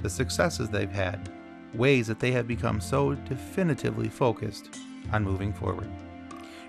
[0.00, 1.30] the successes they've had,
[1.74, 4.78] ways that they have become so definitively focused
[5.12, 5.90] on moving forward.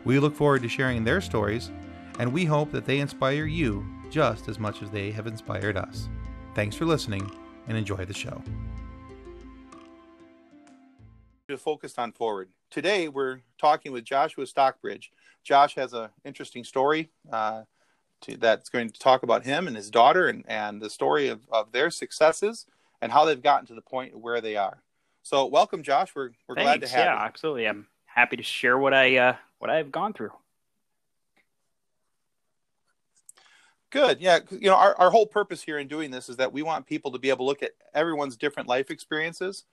[0.03, 1.71] We look forward to sharing their stories,
[2.19, 6.07] and we hope that they inspire you just as much as they have inspired us.
[6.53, 7.29] Thanks for listening
[7.67, 8.41] and enjoy the show.
[11.57, 12.49] Focused on forward.
[12.71, 15.11] Today we're talking with Joshua Stockbridge.
[15.43, 17.63] Josh has an interesting story uh,
[18.21, 21.41] to, that's going to talk about him and his daughter and, and the story of,
[21.51, 22.65] of their successes
[23.01, 24.81] and how they've gotten to the point where they are.
[25.23, 26.11] So, welcome, Josh.
[26.15, 26.67] We're we're Thanks.
[26.67, 27.19] glad to have yeah, you.
[27.19, 27.67] Yeah, absolutely.
[27.67, 30.31] I'm happy to share what I uh, what I've gone through.
[33.95, 34.19] Good.
[34.19, 34.39] Yeah.
[34.51, 37.11] You know, our, our whole purpose here in doing this is that we want people
[37.11, 39.63] to be able to look at everyone's different life experiences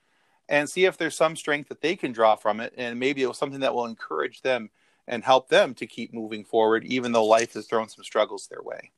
[0.49, 2.73] and see if there's some strength that they can draw from it.
[2.77, 4.71] And maybe it was something that will encourage them
[5.09, 8.63] and help them to keep moving forward, even though life has thrown some struggles their
[8.63, 8.93] way.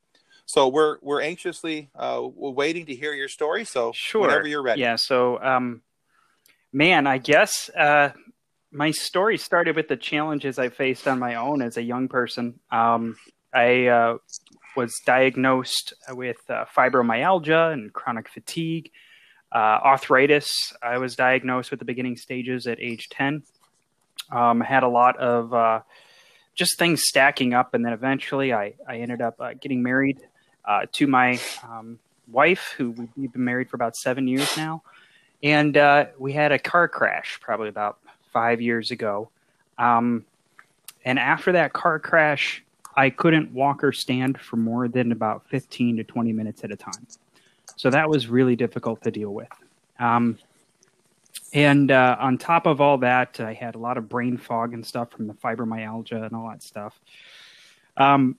[0.47, 3.65] So we're we're anxiously uh, we're waiting to hear your story.
[3.65, 4.81] So sure, whenever you're ready.
[4.81, 4.97] Yeah.
[4.97, 5.83] So, um,
[6.73, 8.11] man, I guess uh,
[8.71, 12.61] my story started with the challenges I faced on my own as a young person.
[12.71, 13.17] Um,
[13.55, 14.17] I uh,
[14.77, 18.91] was diagnosed with uh, fibromyalgia and chronic fatigue,
[19.55, 20.51] uh, arthritis.
[20.83, 23.45] I was diagnosed with the beginning stages at age ten.
[24.31, 25.81] Um, had a lot of uh,
[26.55, 30.21] just things stacking up, and then eventually I, I ended up uh, getting married
[30.67, 31.99] uh, to my um,
[32.29, 34.83] wife, who we've been married for about seven years now,
[35.43, 37.99] and uh, we had a car crash probably about
[38.33, 39.29] five years ago.
[39.79, 40.25] Um,
[41.05, 42.65] and after that car crash,
[42.97, 46.77] I couldn't walk or stand for more than about 15 to 20 minutes at a
[46.77, 47.07] time.
[47.77, 49.49] So that was really difficult to deal with.
[49.99, 50.39] Um,
[51.53, 54.85] and uh, on top of all that, I had a lot of brain fog and
[54.85, 56.99] stuff from the fibromyalgia and all that stuff.
[57.97, 58.37] Um,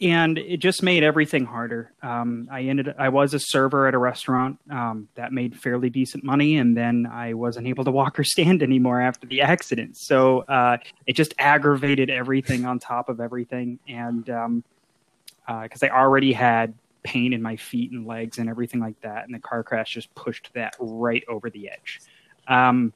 [0.00, 1.92] and it just made everything harder.
[2.02, 2.94] Um, I ended.
[2.98, 7.08] I was a server at a restaurant um, that made fairly decent money, and then
[7.10, 9.96] I wasn't able to walk or stand anymore after the accident.
[9.96, 16.32] So uh, it just aggravated everything on top of everything, and because uh, I already
[16.32, 19.94] had pain in my feet and legs and everything like that, and the car crash
[19.94, 22.00] just pushed that right over the edge.
[22.46, 22.92] Um,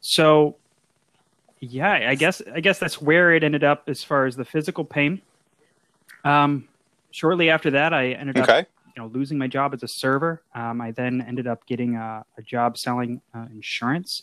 [0.00, 0.56] so
[1.60, 4.84] yeah, I guess I guess that's where it ended up as far as the physical
[4.84, 5.22] pain.
[6.24, 6.68] Um,
[7.10, 8.60] shortly after that, I ended okay.
[8.60, 10.42] up, you know, losing my job as a server.
[10.54, 14.22] Um, I then ended up getting a, a job selling uh, insurance,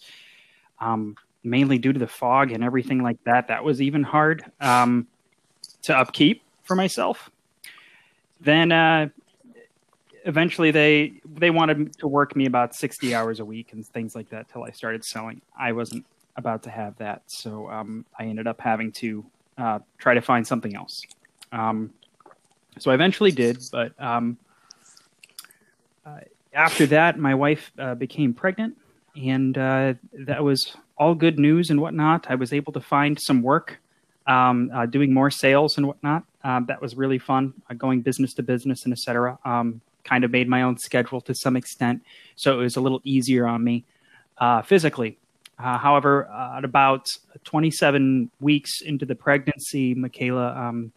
[0.79, 3.47] um, mainly due to the fog and everything like that.
[3.47, 5.07] That was even hard um,
[5.83, 7.29] to upkeep for myself.
[8.41, 9.09] Then, uh,
[10.25, 14.29] eventually, they they wanted to work me about sixty hours a week and things like
[14.29, 15.41] that till I started selling.
[15.57, 16.05] I wasn't
[16.37, 19.25] about to have that, so um, I ended up having to
[19.57, 21.01] uh, try to find something else.
[21.51, 21.93] Um,
[22.77, 24.37] so I eventually did, but um,
[26.05, 26.19] uh,
[26.53, 28.77] after that, my wife uh, became pregnant,
[29.15, 32.27] and uh, that was all good news and whatnot.
[32.29, 33.79] I was able to find some work,
[34.27, 36.23] um, uh, doing more sales and whatnot.
[36.43, 39.37] Um, that was really fun, uh, going business to business and etc.
[39.43, 42.01] Um, kind of made my own schedule to some extent,
[42.35, 43.83] so it was a little easier on me
[44.37, 45.17] uh, physically.
[45.57, 47.05] however, at about
[47.43, 50.93] 27 weeks into the pregnancy, Michaela um,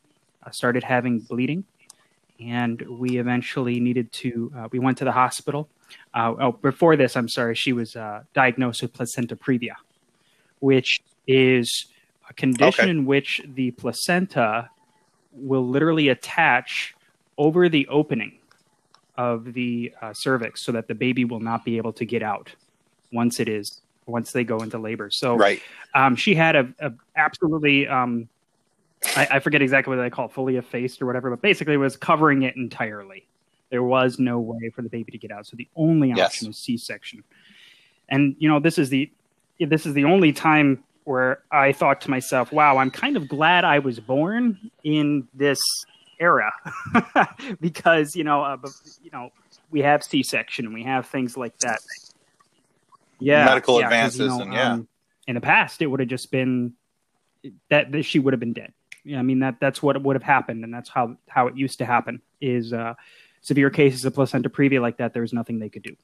[0.50, 1.64] started having bleeding
[2.40, 5.68] and we eventually needed to uh, we went to the hospital
[6.14, 9.74] uh, oh before this i'm sorry she was uh, diagnosed with placenta previa
[10.60, 11.86] which is
[12.28, 12.90] a condition Okay.
[12.90, 14.68] in which the placenta
[15.32, 16.94] will literally attach
[17.38, 18.38] over the opening
[19.16, 22.50] of the uh, cervix so that the baby will not be able to get out
[23.12, 25.60] once it is once they go into labor so Right.
[25.94, 28.28] um, she had a, a absolutely um,
[29.16, 31.78] I, I forget exactly what they call it, fully effaced or whatever, but basically it
[31.78, 33.26] was covering it entirely.
[33.70, 36.42] There was no way for the baby to get out, so the only option Yes.
[36.46, 37.24] was C-section.
[38.08, 39.10] And you know, this is the
[39.60, 43.64] this is the only time where I thought to myself, "Wow, I'm kind of glad
[43.64, 45.60] I was born in this
[46.20, 46.52] era,"
[47.60, 48.56] because you know, uh,
[49.02, 49.30] you know,
[49.70, 51.80] we have C-section and we have things like that.
[53.20, 54.72] Yeah, Medical yeah, 'cause, you advances know, and- yeah.
[54.72, 54.88] um,
[55.26, 56.74] in the past, it would have just been
[57.70, 58.72] that, that she would have been dead.
[59.04, 61.78] Yeah, I mean that that's what would have happened, and that's how how it used
[61.78, 62.20] to happen.
[62.40, 62.94] Is uh,
[63.40, 65.12] severe cases of placenta previa like that?
[65.12, 65.96] There was nothing they could do.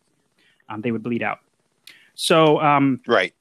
[0.69, 1.39] um, they would bleed out.
[2.15, 3.33] So, um, Right.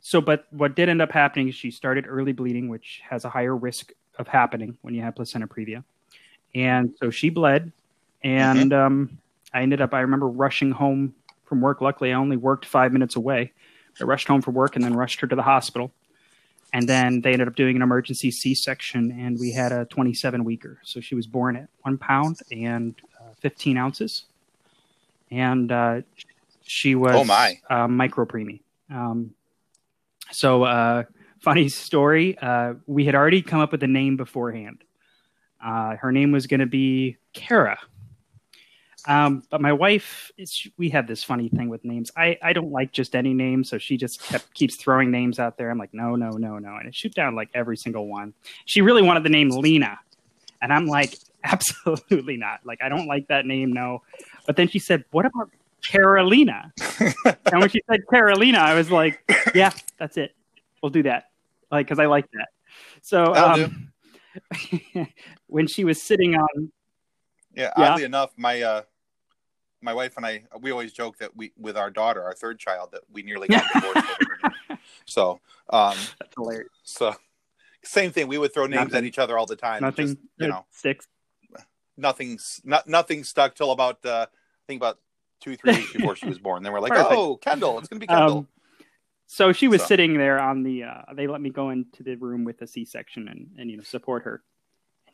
[0.00, 3.30] so, but what did end up happening is she started early bleeding, which has a
[3.30, 5.84] higher risk of happening when you have placenta previa.
[6.54, 7.72] And so she bled,
[8.24, 9.18] and um,
[9.54, 11.14] I ended up, I remember rushing home
[11.44, 11.80] from work.
[11.80, 13.52] Luckily, I only worked five minutes away.
[14.00, 15.92] I rushed home from work and then rushed her to the hospital.
[16.72, 20.44] And then they ended up doing an emergency C section, and we had a 27
[20.44, 20.78] weeker.
[20.84, 24.24] So she was born at one pound and uh, 15 ounces.
[25.30, 26.02] And uh,
[26.62, 27.58] she was Oh, my.
[27.70, 28.60] uh, micro preemie.
[28.90, 29.32] Um,
[30.30, 31.04] so, uh,
[31.40, 32.36] funny story.
[32.38, 34.84] Uh, we had already come up with a name beforehand.
[35.64, 37.78] Uh, her name was going to be Kara.
[39.06, 42.10] Um, but my wife, is, we have this funny thing with names.
[42.16, 45.56] I, I don't like just any name, so she just kept, keeps throwing names out
[45.56, 45.70] there.
[45.70, 48.34] I'm like, no, no, no, no, and I shoot down like every single one.
[48.64, 49.98] She really wanted the name Lena,
[50.60, 52.60] and I'm like, absolutely not.
[52.64, 54.02] Like, I don't like that name, no.
[54.46, 55.50] But then she said, what about
[55.82, 56.72] Carolina?
[57.00, 59.22] and when she said Carolina, I was like,
[59.54, 60.34] yeah, that's it.
[60.82, 61.30] We'll do that.
[61.70, 62.48] Like, because I like that.
[63.02, 63.92] So um,
[65.46, 66.72] when she was sitting on,
[67.58, 67.90] Yeah, Yeah.
[67.92, 68.82] oddly enough, my uh,
[69.82, 72.90] my wife and I we always joke that we with our daughter, our third child,
[72.92, 74.06] that we nearly got divorced.
[75.04, 75.40] So,
[75.70, 76.68] um, that's hilarious.
[76.82, 77.14] so
[77.82, 78.26] same thing.
[78.28, 78.98] We would throw names Nothing.
[78.98, 79.82] at each other all the time.
[79.82, 81.06] Nothing, Just, you know, sticks.
[81.96, 84.98] nothing's not nothing stuck till about uh, I think about
[85.40, 86.62] two three weeks before she was born.
[86.62, 87.12] Then we're like, Perfect.
[87.12, 88.38] oh, Kendall, it's gonna be Kendall.
[88.38, 88.48] Um,
[89.26, 89.88] so she was So.
[89.88, 90.84] sitting there on the.
[90.84, 93.82] Uh, they let me go into the room with the C-section and and you know
[93.82, 94.42] support her.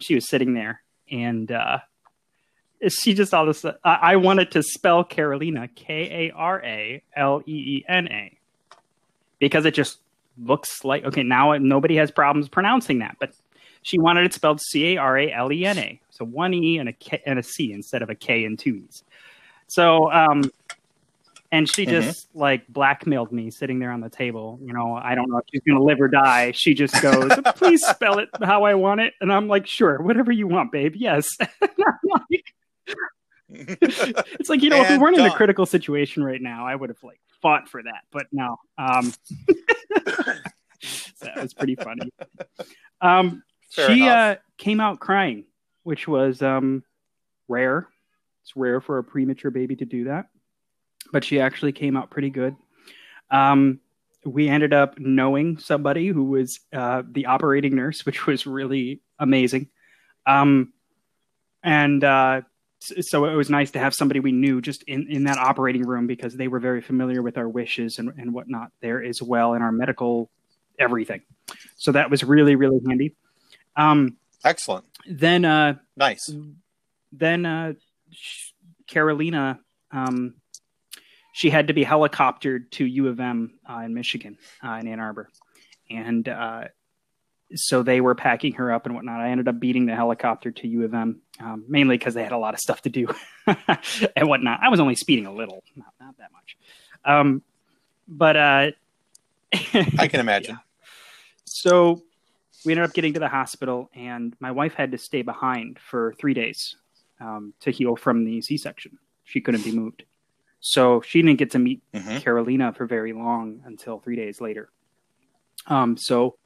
[0.00, 1.78] She was sitting there, and uh,
[2.92, 3.64] she just all this.
[3.64, 8.36] I, I wanted to spell Carolina K A R A L E E N A
[9.38, 9.98] because it just
[10.42, 11.22] looks like okay.
[11.22, 13.32] Now nobody has problems pronouncing that, but
[13.82, 16.78] she wanted it spelled C A R A L E N A, so one E
[16.78, 19.04] and a K and a C instead of a K and two E's.
[19.66, 20.50] So, um,
[21.52, 24.58] and she just like blackmailed me sitting there on the table.
[24.62, 26.50] You know, I don't know if she's going to live or die.
[26.52, 30.32] She just goes, "Please spell it how I want it," and I'm like, "Sure, whatever
[30.32, 30.94] you want, babe.
[30.96, 32.53] Yes." And I'm like-
[33.80, 36.90] it's like you know, if we weren't in a critical situation right now, I would
[36.90, 38.02] have like fought for that.
[38.10, 39.12] But no, um,
[41.20, 42.12] that was pretty funny.
[43.00, 45.44] Um, Fair she uh, came out crying,
[45.82, 46.82] which was um,
[47.48, 47.88] rare.
[48.42, 50.26] It's rare for a premature baby to do that,
[51.12, 52.56] but she actually came out pretty good.
[53.30, 53.80] Um,
[54.24, 59.68] we ended up knowing somebody who was uh, the operating nurse, which was really amazing.
[60.26, 60.72] Um,
[61.62, 62.42] and uh,
[63.00, 66.06] so it was nice to have somebody we knew just in, in that operating room
[66.06, 69.62] because they were very familiar with our wishes and, and whatnot there as well in
[69.62, 70.30] our medical
[70.78, 71.22] everything.
[71.76, 73.14] So that was really, really handy.
[73.76, 76.30] Um, Excellent, then, uh, nice.
[77.12, 77.72] then uh,
[78.10, 78.50] sh-
[78.86, 79.60] Carolina,
[79.90, 80.34] um,
[81.32, 85.00] she had to be helicoptered to U of M uh, in Michigan, uh, in Ann
[85.00, 85.30] Arbor,
[85.90, 86.64] and uh,
[87.54, 89.20] so they were packing her up and whatnot.
[89.20, 92.32] I ended up beating the helicopter to U of M, um, mainly because they had
[92.32, 93.08] a lot of stuff to do
[94.16, 94.60] and whatnot.
[94.62, 96.56] I was only speeding a little, not, not that much,
[97.04, 97.42] um,
[98.08, 98.70] but uh,
[99.98, 100.58] I can imagine.
[101.44, 102.02] so
[102.64, 106.14] we ended up getting to the hospital, and my wife had to stay behind for
[106.18, 106.76] three days
[107.20, 108.98] um, to heal from the C-section.
[109.24, 110.04] She couldn't be moved,
[110.60, 112.20] so she didn't get to meet Mhm.
[112.22, 114.70] Carolina for very long until three days later.
[115.66, 116.36] Um, so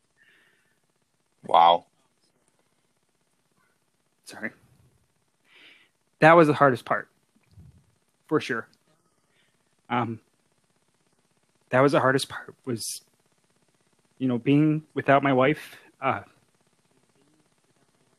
[1.49, 1.87] Wow.
[4.25, 4.51] sorry,
[6.21, 7.09] that was the hardest part,
[8.27, 8.69] for sure.
[9.89, 10.21] Um,
[11.71, 13.01] that was the hardest part was,
[14.19, 16.21] you know, being without my wife, uh,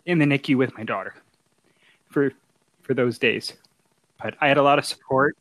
[0.05, 1.13] in the NICU with my daughter,
[2.09, 2.31] for
[2.81, 3.53] for those days.
[4.21, 5.37] But I had a lot of support.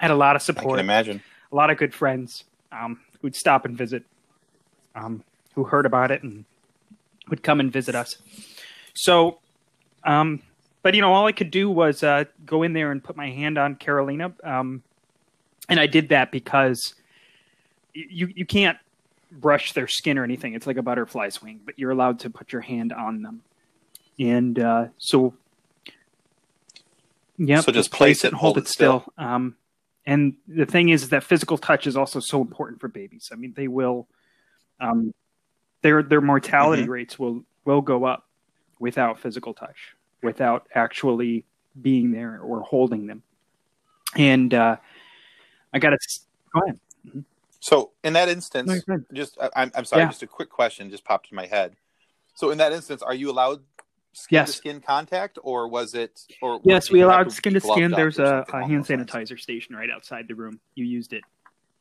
[0.00, 0.78] I had a lot of support.
[0.78, 1.22] I can imagine.
[1.52, 4.02] a lot of good friends um, who'd stop and visit,
[4.94, 5.22] um,
[5.54, 6.46] who heard about it and
[7.28, 8.16] would come and visit us.
[8.94, 9.38] So,
[10.04, 10.42] um,
[10.82, 13.30] but you know, all I could do was uh, go in there and put my
[13.30, 14.82] hand on Carolina, um,
[15.68, 16.94] and I did that because
[17.94, 18.78] you you can't
[19.32, 20.54] brush their skin or anything.
[20.54, 23.42] It's like a butterfly's wing, but you're allowed to put your hand on them,
[24.18, 25.34] and uh, so.
[27.36, 29.04] Yeah, So just place it and hold it still.
[29.18, 29.56] Um,
[30.06, 33.30] and the thing is that physical touch is also so important for babies.
[33.32, 34.06] I mean, they will,
[34.80, 35.14] um,
[35.84, 36.88] their their mortality Mhm.
[36.88, 38.26] rates will will go up
[38.78, 41.44] without physical touch, without actually
[41.80, 43.22] being there or holding them.
[44.16, 44.76] And uh,
[45.74, 45.98] I got to
[46.54, 47.24] go ahead.
[47.60, 50.08] So in that instance, No, just I, I'm I'm sorry, Yeah.
[50.08, 51.76] just a quick question just popped in my head.
[52.34, 53.62] So in that instance, are you allowed
[54.14, 54.48] skin Yes.
[54.48, 56.18] to skin contact, or was it?
[56.40, 57.90] Or Yes, we allowed skin to skin.
[57.90, 58.88] There's a, a hand lines?
[58.88, 60.60] sanitizer station right outside the room.
[60.74, 61.24] You used it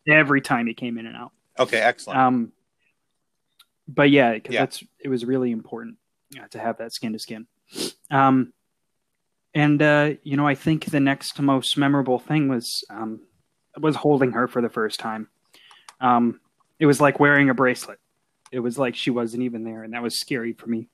[0.09, 1.31] every time you came in and out.
[1.57, 2.19] Okay, excellent.
[2.19, 2.51] Um,
[3.87, 4.61] but yeah, because Yeah.
[4.61, 5.97] that's it was really important
[6.39, 7.47] uh, to have that skin to skin.
[8.11, 8.53] Um,
[9.53, 13.21] and uh, you know, I think the next most memorable thing was um,
[13.79, 15.27] was holding her for the first time.
[16.01, 16.39] Um,
[16.79, 17.99] it was like wearing a bracelet.
[18.51, 20.87] It was like she wasn't even there, and that was scary for me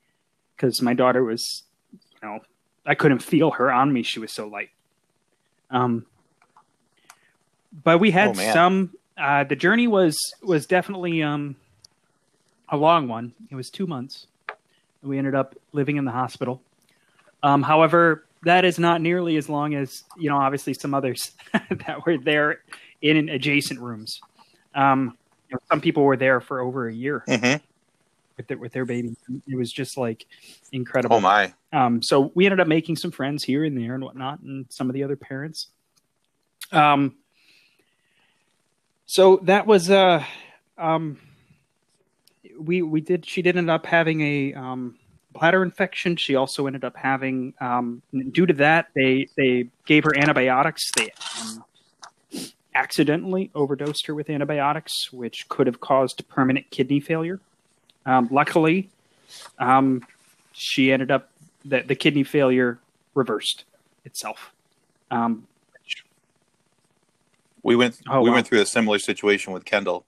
[0.56, 2.40] because my daughter was, you know,
[2.86, 4.04] I couldn't feel her on me.
[4.04, 4.70] She was so light.
[5.70, 6.06] Um,
[7.84, 8.94] but we had Oh, some.
[9.18, 11.56] Uh, the journey was was definitely um,
[12.72, 13.34] a long one.
[13.50, 14.28] It was two months.
[15.02, 16.62] We ended up living in the hospital.
[17.42, 20.38] Um, however, that is not nearly as long as you know.
[20.38, 22.62] Obviously, some others that were there
[23.02, 24.20] in adjacent rooms.
[24.76, 25.18] Um,
[25.50, 27.62] you know, some people were there for over a year Mhm.
[28.38, 29.16] with their, with their baby.
[29.48, 30.26] It was just like
[30.72, 31.16] incredible.
[31.18, 31.54] Oh my!
[31.74, 34.90] Um, so we ended up making some friends here and there and whatnot, and some
[34.90, 35.68] of the other parents.
[36.72, 37.16] Um,
[39.06, 40.24] so that was uh,
[40.78, 41.18] um,
[42.60, 43.26] we we did.
[43.26, 44.98] She did end up having a um,
[45.34, 46.16] bladder infection.
[46.16, 48.02] She also ended up having um,
[48.32, 50.92] due to that they they gave her antibiotics.
[50.92, 51.12] They
[51.42, 51.64] um,
[52.76, 57.40] accidentally overdosed her with antibiotics, which could have caused permanent kidney failure.
[58.06, 58.90] Um, luckily,
[59.60, 60.06] um,
[60.54, 61.30] she ended up
[61.66, 62.80] the, the kidney failure
[63.16, 63.66] reversed
[64.06, 64.52] itself.
[65.12, 65.48] Um,
[67.62, 68.36] We went Oh, we wow.
[68.36, 70.06] went through a similar situation with Kendall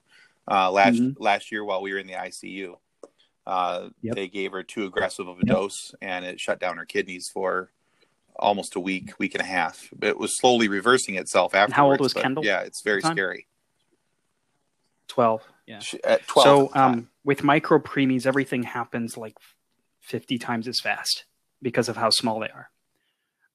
[0.50, 1.16] uh, last Mhm.
[1.18, 2.76] last year while we were in the ICU.
[3.46, 4.14] Uh, Yep.
[4.14, 5.46] They gave her too aggressive of a Yep.
[5.56, 7.72] dose, and it shut down her kidneys for
[8.36, 9.88] almost a week, week and a half.
[10.00, 13.08] It was slowly reversing itself After how old was Kendall Yeah, it's very at the
[13.08, 13.16] time?
[13.16, 13.46] scary.
[15.08, 15.42] Twelve.
[15.66, 15.80] Yeah.
[15.80, 16.44] She, at twelve.
[16.44, 19.36] so at um, with micro preemies, everything happens like
[20.00, 21.24] fifty times as fast
[21.60, 22.70] because of how small they are.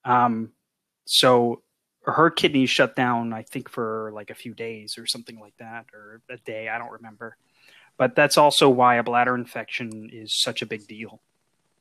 [0.06, 0.54] Um,
[1.06, 1.64] so
[2.08, 5.86] her kidneys shut down, I think, for like a few days or something like that,
[5.94, 6.70] or a day.
[6.70, 7.36] I don't remember.
[7.98, 11.20] But that's also why a bladder infection is such a big deal.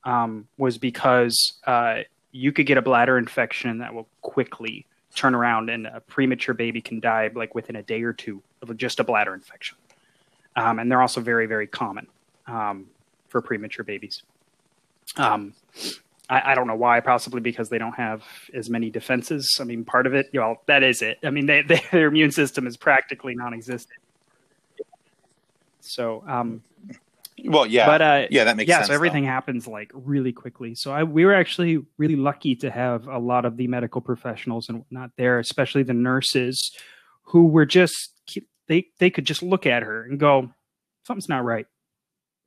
[0.04, 5.70] Um, was because uh, you could get a bladder infection that will quickly turn around,
[5.70, 9.04] and a premature baby can die like within a day or two of just a
[9.04, 9.76] bladder infection.
[10.54, 12.06] Um, and they're also very, very common
[12.46, 12.86] um,
[13.28, 14.22] for premature babies.
[15.16, 15.54] Um,
[16.28, 19.58] I, I don't know why, possibly because they don't have as many defenses.
[19.60, 21.18] I mean, part of it, you know, that is it.
[21.24, 24.00] I mean, they, they, their immune system is practically non-existent.
[25.80, 26.62] So, um,
[27.44, 28.88] well, yeah, but uh, yeah, that makes yeah, sense.
[28.88, 30.74] so everything happens like really quickly.
[30.74, 34.68] So I, we were actually really lucky to have a lot of the medical professionals
[34.68, 36.72] and whatnot there, especially the nurses,
[37.22, 38.12] who were just
[38.68, 40.50] they they could just look at her and go,
[41.04, 41.66] something's not right,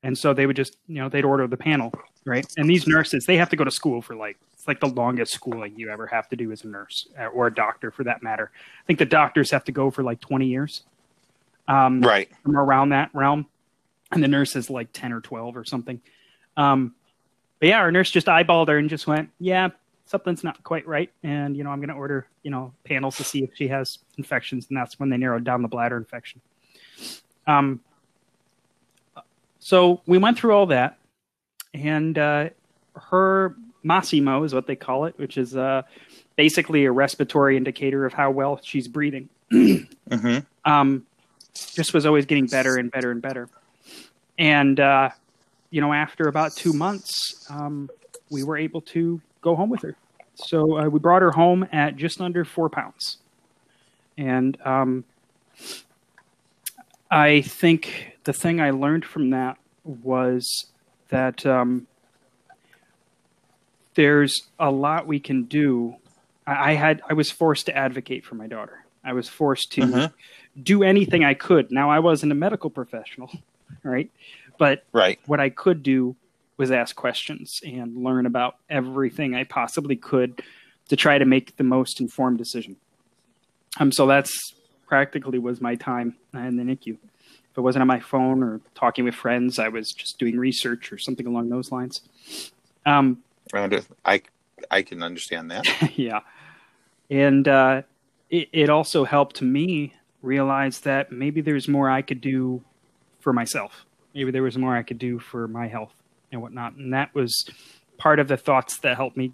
[0.04, 1.92] and so they would just you know they'd order the panel
[2.26, 2.46] right.
[2.58, 5.34] And these nurses they have to go to school for like it's like the longest
[5.34, 8.22] schooling you ever have to do as a nurse uh, or a doctor for that
[8.22, 8.52] matter.
[8.54, 10.84] I think the doctors have to go for like twenty years.
[11.68, 12.28] Um, right.
[12.42, 13.46] from around that realm,
[14.12, 16.02] and the nurse is like ten or twelve or something.
[16.58, 16.96] Um,
[17.60, 19.70] but yeah, our nurse just eyeballed her and just went, "Yeah,
[20.06, 23.24] something's not quite right," and you know, I'm going to order you know panels to
[23.24, 26.42] see if she has infections, and that's when they narrowed down the bladder infection.
[27.46, 27.82] Um,
[29.60, 30.98] so we went through all that,
[31.74, 32.50] and uh,
[32.96, 35.84] her Masimo is what they call it, which is uh,
[36.36, 39.30] basically a respiratory indicator of how well she's breathing.
[39.52, 41.06] hmm um,
[41.74, 43.50] just was always getting better and better and better.
[44.38, 45.10] And uh,
[45.72, 47.90] you know, after about two months, um,
[48.30, 49.96] we were able to go home with her.
[50.36, 53.18] So uh, we brought her home at just under four pounds,
[54.18, 55.04] and um,
[57.12, 60.68] I think the thing I learned from that was
[61.10, 61.88] that um,
[63.96, 65.96] there's a lot we can do.
[66.46, 68.86] I, I had I was forced to advocate for my daughter.
[69.04, 70.14] I was forced to Mhm.
[70.62, 71.72] do anything I could.
[71.72, 73.32] Now I wasn't a medical professional,
[73.84, 74.12] right?
[74.60, 75.20] But Right.
[75.26, 76.16] what I could do
[76.56, 80.44] was ask questions and learn about everything I possibly could
[80.90, 82.76] to try to make the most informed decision.
[83.80, 84.54] Um, so that's
[84.86, 86.98] practically was my time in the NICU.
[87.52, 90.92] If it wasn't on my phone or talking with friends, I was just doing research
[90.92, 92.02] or something along those lines.
[92.86, 94.22] Um, I I
[94.70, 95.68] I can understand that.
[95.98, 96.22] yeah.
[97.10, 97.82] And uh,
[98.30, 102.64] it, it also helped me realize that maybe there's more I could do
[103.20, 103.86] for myself.
[104.14, 105.94] Maybe there was more I could do for my health
[106.32, 106.74] and whatnot.
[106.74, 107.50] And that was
[107.98, 109.34] part of the thoughts that helped me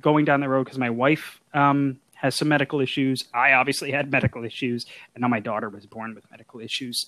[0.00, 3.26] going down the road because my wife um, has some medical issues.
[3.34, 4.86] I obviously had medical issues.
[5.14, 7.04] And now my daughter was born with medical issues.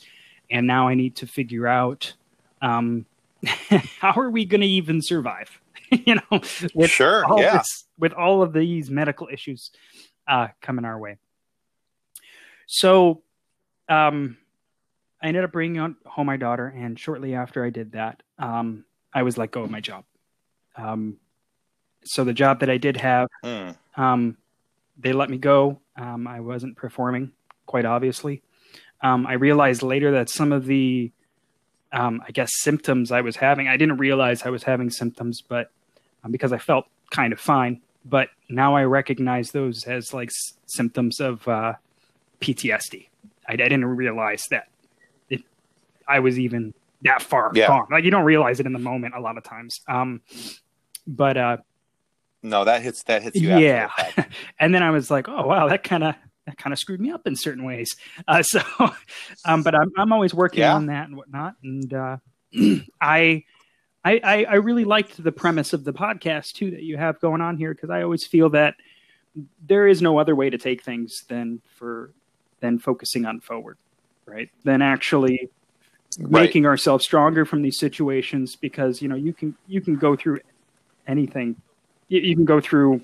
[0.50, 2.12] And now I need to figure out
[2.60, 3.06] um,
[3.98, 5.58] how are we going to even survive?
[5.90, 6.40] you know,
[6.74, 7.58] with Sure, all yeah.
[7.58, 9.70] this, with all of these medical issues
[10.28, 11.16] uh, coming our way.
[12.66, 13.22] So,
[13.88, 14.36] um,
[15.22, 19.22] I ended up bringing home my daughter, and shortly after I did that, um, I
[19.22, 20.04] was let go of my job.
[20.76, 21.16] Um,
[22.04, 23.70] so the job that I did have, Hmm.
[23.96, 24.36] um,
[24.98, 25.80] they let me go.
[25.96, 27.32] Um, I wasn't performing,
[27.66, 28.42] quite obviously.
[29.02, 31.10] Um, I realized later that some of the,
[31.92, 35.70] um, I guess, symptoms I was having, I didn't realize I was having symptoms, but
[36.24, 37.82] um, because I felt kind of fine.
[38.04, 41.74] But now I recognize those as like s- symptoms of uh,
[42.40, 43.08] PTSD.
[43.48, 44.68] I, I didn't realize that
[45.28, 45.42] it,
[46.08, 46.72] I was even
[47.02, 47.66] that far Yeah.
[47.68, 47.86] gone.
[47.90, 49.80] Like you don't realize it in the moment a lot of times.
[49.88, 50.22] Um,
[51.06, 51.56] but uh,
[52.42, 53.48] No, that hits that hits you.
[53.48, 54.26] yeah the
[54.60, 56.14] and then i was like oh wow that kind of
[56.46, 57.96] that kind of screwed me up in certain ways
[58.28, 58.60] uh, so
[59.44, 60.74] um, but I'm, I'm always working Yeah.
[60.74, 62.16] on that and whatnot and uh,
[63.00, 63.42] I,
[64.04, 67.40] I i i really liked the premise of the podcast too that you have going
[67.40, 68.74] on here because i always feel that
[69.66, 72.12] there is no other way to take things than for
[72.60, 73.76] than focusing on forward
[74.26, 75.50] right than actually
[76.18, 76.44] Right.
[76.44, 80.38] making ourselves stronger from these situations because you know you can you can go through
[81.06, 81.56] anything
[82.08, 83.02] you, you can go through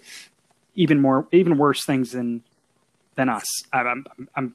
[0.75, 2.43] even more even worse things than
[3.15, 3.47] than us.
[3.73, 4.05] I'm
[4.37, 4.55] i'm,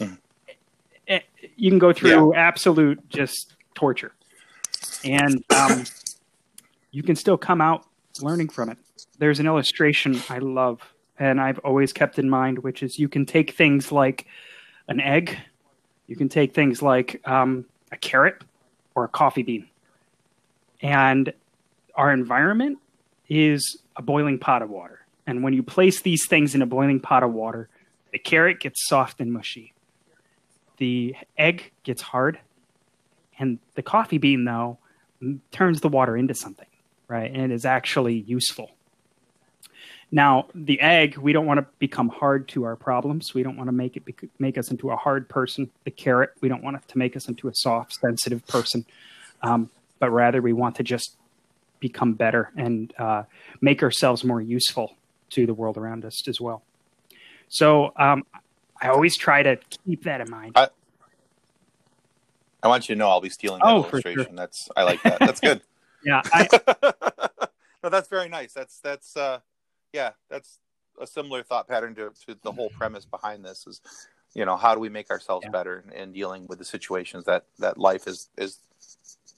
[0.00, 0.18] I'm
[1.06, 1.20] Eh,
[1.56, 4.12] you can go through absolute just torture.
[5.04, 5.84] And um,
[6.92, 7.86] you can still come out
[8.22, 8.78] learning from it.
[9.18, 10.80] There's an illustration i love
[11.18, 14.26] and i've always kept in mind which is you can take things like
[14.88, 15.38] an egg.
[16.06, 18.42] You can take things like um, a carrot
[18.94, 19.68] or a coffee bean.
[20.82, 21.32] And
[21.94, 22.78] our environment
[23.28, 25.00] is a boiling pot of water.
[25.26, 27.68] And when you place these things in a boiling pot of water,
[28.12, 29.72] the carrot gets soft and mushy.
[30.76, 32.38] The egg gets hard.
[33.38, 34.78] And the coffee bean, though,
[35.50, 36.68] turns the water into something,
[37.08, 37.30] right?
[37.32, 38.70] And is actually useful.
[40.12, 43.34] Now, the egg, we don't want to become hard to our problems.
[43.34, 45.70] We don't want to make it bec- make us into a hard person.
[45.84, 48.84] The carrot, we don't want it to make us into a soft, sensitive person,
[49.42, 51.16] um, but rather we want to just
[51.80, 53.24] become better and uh,
[53.60, 54.96] make ourselves more useful
[55.30, 56.62] to the world around us as well.
[57.48, 58.24] So um,
[58.80, 60.52] I always try to keep that in mind.
[60.56, 60.68] I-
[62.62, 64.36] I want you to know I'll be stealing that Oh, illustration.
[64.36, 65.20] That's I like that.
[65.20, 65.60] That's good.
[66.02, 66.48] yeah, I,
[67.82, 68.54] no, that's very nice.
[68.54, 69.40] That's that's uh
[69.92, 70.60] yeah, that's
[70.98, 73.82] a similar thought pattern to, to the whole premise behind this is
[74.32, 75.50] you know, how do we make ourselves Yeah.
[75.50, 78.58] better in dealing with the situations that that life is is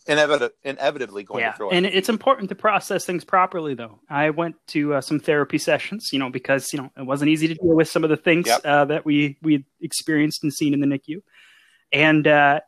[0.09, 3.75] inevit- inevitably going yeah, to throw at and it's important to process things properly.
[3.75, 7.31] Though I went to uh, some therapy sessions, you know, because you know it wasn't
[7.31, 8.61] easy to deal with some of the things Yep.
[8.65, 11.23] uh, that we we experienced and seen in the NICU,
[11.93, 12.61] and uh,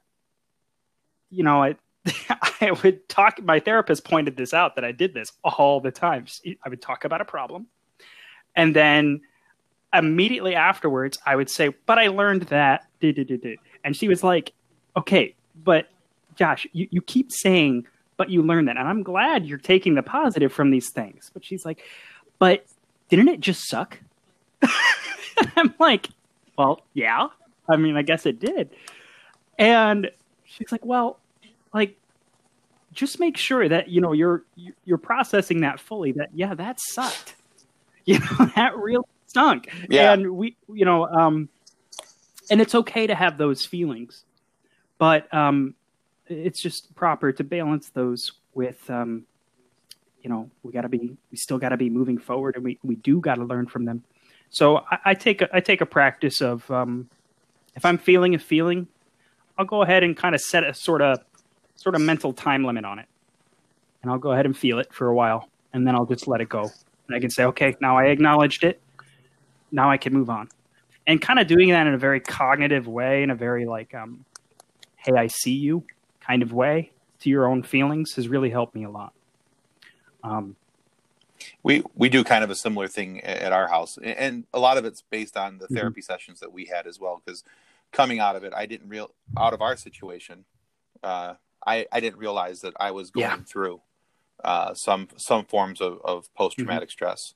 [1.30, 1.76] you know, I
[2.60, 3.42] I would talk.
[3.42, 6.26] My therapist pointed this out that I did this all the time.
[6.64, 7.66] I would talk about a problem,
[8.54, 9.20] and then
[9.94, 14.08] immediately afterwards, I would say, "But I learned that." do, do, do, do." And she
[14.08, 14.52] was like,
[14.96, 15.88] "Okay, but
[16.38, 20.02] Josh, you, you keep saying." But you learned that, and I'm glad you're taking the
[20.02, 21.30] positive from these things.
[21.32, 21.82] But she's like,
[22.40, 22.66] "But
[23.08, 23.98] didn't it just suck?"
[25.56, 26.08] I'm like,
[26.56, 27.28] "Well, yeah.
[27.68, 28.70] I mean, I guess it did."
[29.56, 30.10] And
[30.44, 31.20] she's like, "Well,
[31.72, 31.96] like
[32.92, 34.42] just make sure that you know you're
[34.84, 37.36] you're processing that fully that yeah that sucked
[38.06, 40.12] you know that really stunk Yeah.
[40.12, 41.48] and we you know um
[42.50, 44.24] and it's okay to have those feelings
[44.96, 45.74] but um
[46.28, 49.24] it's just proper to balance those with um
[50.22, 52.78] you know we got to be we still got to be moving forward and we
[52.82, 54.02] we do got to learn from them
[54.50, 57.08] so I, I take a, I take a practice of um
[57.76, 58.88] if I'm feeling a feeling
[59.58, 61.18] I'll go ahead and kind of set a sort of
[61.74, 63.06] sort of mental time limit on it.
[64.02, 66.40] And I'll go ahead and feel it for a while and then I'll just let
[66.40, 66.62] it go.
[66.62, 68.80] And I can say, okay, now I acknowledged it.
[69.72, 70.48] Now I can move on.
[71.06, 74.24] And kind of doing that in a very cognitive way, in a very like, um,
[74.96, 75.84] hey, I see you
[76.28, 79.12] kind of way to your own feelings has really helped me a lot.
[80.22, 80.56] Um,
[81.62, 84.84] we we do kind of a similar thing at our house and a lot of
[84.84, 85.74] it's based on the Mhm.
[85.74, 87.44] therapy sessions that we had as well because
[87.92, 90.44] coming out of it i didn't real out of our situation
[91.04, 93.36] uh i i didn't realize that i was going Yeah.
[93.46, 93.80] through
[94.42, 97.34] uh some some forms of, of post-traumatic stress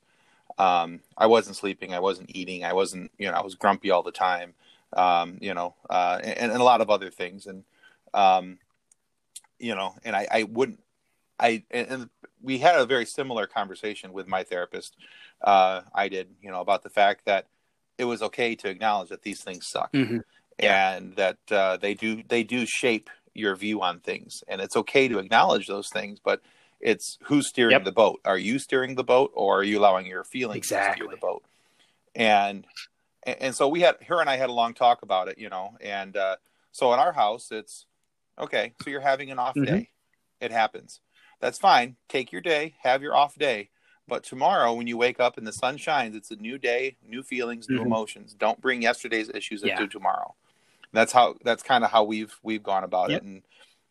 [0.57, 4.03] um i wasn't sleeping i wasn't eating i wasn't you know i was grumpy all
[4.03, 4.53] the time
[4.97, 7.63] um you know uh and, and a lot of other things and
[8.13, 8.59] um
[9.63, 10.79] you know and i i wouldn't
[11.39, 12.09] i and,
[12.41, 14.97] we had a very similar conversation with my therapist.
[15.41, 17.47] Uh, I did, you know, about the fact that
[17.97, 20.23] it was okay to acknowledge that these things suck Mhm.
[20.59, 25.07] and that uh, they do they do shape your view on things, and it's okay
[25.07, 26.41] to acknowledge those things, but
[26.81, 27.85] It's who's steering Yep.
[27.85, 28.19] the boat.
[28.25, 31.43] Are you steering the boat, or are you allowing your feelings to steer the boat?
[32.13, 32.67] And
[33.23, 35.49] and and so we had her and I had a long talk about it, you
[35.49, 35.77] know.
[35.79, 36.35] And uh,
[36.73, 37.85] so in our house, it's
[38.37, 38.73] okay.
[38.83, 39.65] So you're having an off Mhm.
[39.65, 39.89] day.
[40.39, 40.99] It happens.
[41.39, 41.97] That's fine.
[42.09, 42.75] Take your day.
[42.83, 43.69] Have your off day.
[44.07, 47.23] But tomorrow, when you wake up and the sun shines, it's a new day, new
[47.23, 47.85] feelings, new Mhm.
[47.85, 48.33] emotions.
[48.33, 49.71] Don't bring yesterday's issues Yeah.
[49.79, 50.35] into tomorrow.
[50.91, 51.35] That's how.
[51.43, 53.21] That's kind of how we've we've gone about Yep.
[53.21, 53.23] it.
[53.25, 53.43] And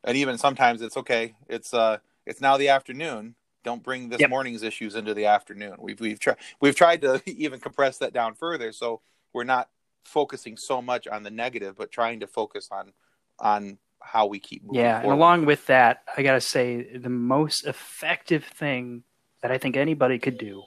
[0.05, 1.35] and even sometimes it's okay.
[1.49, 3.35] It's uh, it's now the afternoon.
[3.65, 4.31] Don't bring this Yep.
[4.31, 5.77] morning's issues into the afternoon.
[5.79, 9.01] We've we've tried we've tried to even compress that down further, so
[9.33, 9.71] we're not
[10.05, 12.93] focusing so much on the negative, but trying to focus on
[13.39, 14.81] on how we keep moving.
[14.81, 19.05] Yeah, and along with that, I gotta say the most effective thing
[19.43, 20.63] that I think anybody could do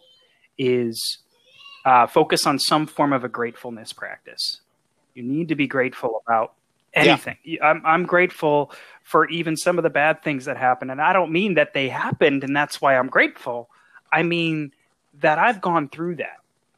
[0.58, 1.20] is
[1.86, 4.62] uh, focus on some form of a gratefulness practice.
[5.14, 6.54] You need to be grateful about
[6.94, 7.38] anything.
[7.62, 8.72] I'm, I'm grateful
[9.04, 11.90] for even some of the bad things that happen, and I don't mean that they
[11.90, 13.70] happened and that's why I'm grateful.
[14.12, 14.72] I mean
[15.20, 16.38] that I've gone through that.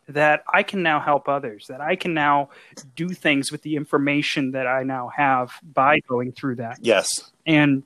[0.10, 1.65] That I can now help others.
[1.67, 2.50] That I can now
[2.96, 6.78] do things with the information that I now have by going through that.
[6.82, 7.10] Yes,
[7.46, 7.84] and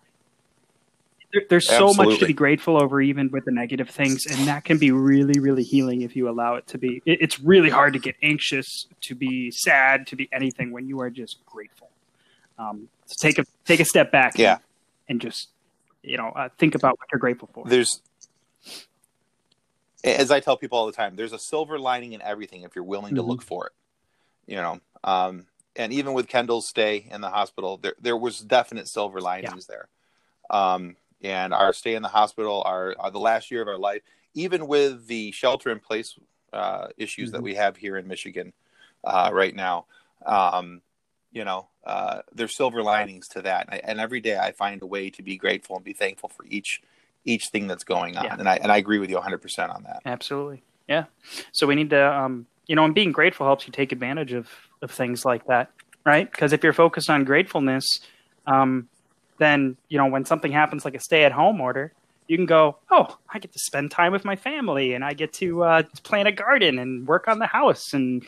[1.34, 4.66] there, there's so much to be grateful over even with the negative things and that
[4.66, 7.02] can be really really healing if you allow it to be.
[7.06, 11.00] It, it's really hard to get anxious to be sad to be anything when you
[11.02, 11.90] are just grateful.
[12.58, 14.54] Um, so take a take a step back Yeah.
[14.54, 14.62] and,
[15.10, 15.50] and just
[16.04, 17.66] you know uh, think about what you're grateful for.
[17.66, 18.02] There's
[20.04, 22.84] as I tell people all the time, there's a silver lining in everything if you're
[22.84, 23.28] willing to Mhm.
[23.28, 23.74] look for it.
[24.48, 28.88] You know, um, and even with Kendall's stay in the hospital, there there was definite
[28.88, 29.88] silver linings there.
[30.50, 34.02] Um, and our stay in the hospital, our, our the last year of our life,
[34.34, 36.18] even with the shelter in place
[36.54, 37.44] uh, issues that Mhm.
[37.44, 38.54] we have here in Michigan
[39.04, 39.86] uh, right now,
[40.26, 40.82] um,
[41.32, 43.68] you know, uh, there's silver linings to that.
[43.68, 46.30] And, I, and every day I find a way to be grateful and be thankful
[46.30, 46.82] for each
[47.26, 48.26] each thing that's going on.
[48.26, 48.36] Yeah.
[48.38, 50.02] And I and I agree with you 100 percent on that.
[50.06, 50.64] Absolutely.
[50.88, 51.06] Yeah.
[51.52, 54.50] So we need to, um, you know, and being grateful helps you take advantage of,
[54.82, 55.72] of things like that,
[56.06, 56.30] right?
[56.30, 57.86] Because if you're focused on gratefulness,
[58.46, 58.90] um,
[59.38, 61.94] then, you know, when something happens like a stay at home order,
[62.28, 65.34] you can go, oh, I get to spend time with my family and I get
[65.34, 68.26] to uh, plant a garden and work on the house and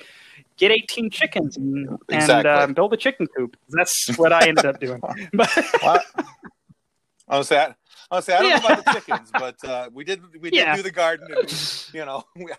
[0.58, 3.58] get 18 chickens and, and uh, build a chicken coop.
[3.69, 5.01] That's what I ended up doing.
[5.34, 5.49] But
[5.82, 7.45] What?
[7.45, 7.75] Say I,
[8.13, 10.76] I say I don't know about the chickens, but uh, we did we did Yeah.
[10.76, 11.28] do the garden.
[11.32, 12.52] And, you know, we,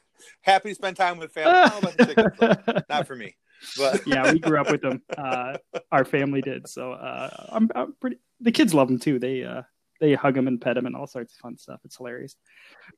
[0.43, 1.53] happy to spend time with family.
[1.55, 3.37] I don't know about the chickens, not for me.
[3.77, 5.03] But yeah, we grew up with them.
[5.17, 5.57] Uh,
[5.91, 6.69] our family did.
[6.69, 8.19] So uh, I'm, I'm pretty.
[8.41, 9.19] The kids love them too.
[9.19, 9.63] They uh,
[10.01, 11.81] they hug them and pet them and all sorts of fun stuff.
[11.85, 12.37] It's hilarious.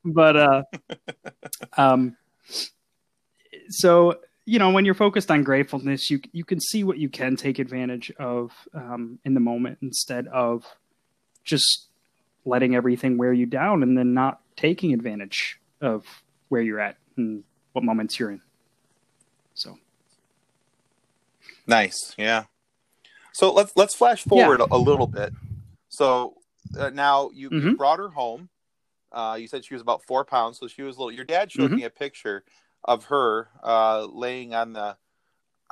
[0.05, 0.63] But uh,
[1.77, 2.17] um,
[3.69, 7.37] so you know, when you're focused on gratefulness, you you can see what you can
[7.37, 10.65] take advantage of um, in the moment instead of
[11.45, 11.86] just
[12.47, 16.07] letting everything wear you down and then not taking advantage of
[16.49, 18.41] where you're at and what moments you're in.
[19.55, 19.79] So.
[21.67, 22.45] Nice, yeah.
[23.33, 25.33] So let's let's flash forward a, a little bit.
[25.89, 26.37] So
[26.79, 27.77] uh, now you, you Mhm.
[27.77, 28.49] brought her home.
[29.13, 31.13] Uh, you said she was about four pounds, so she was little.
[31.13, 31.77] Your dad showed Mhm.
[31.77, 32.45] me a picture
[32.85, 34.97] of her uh, laying on the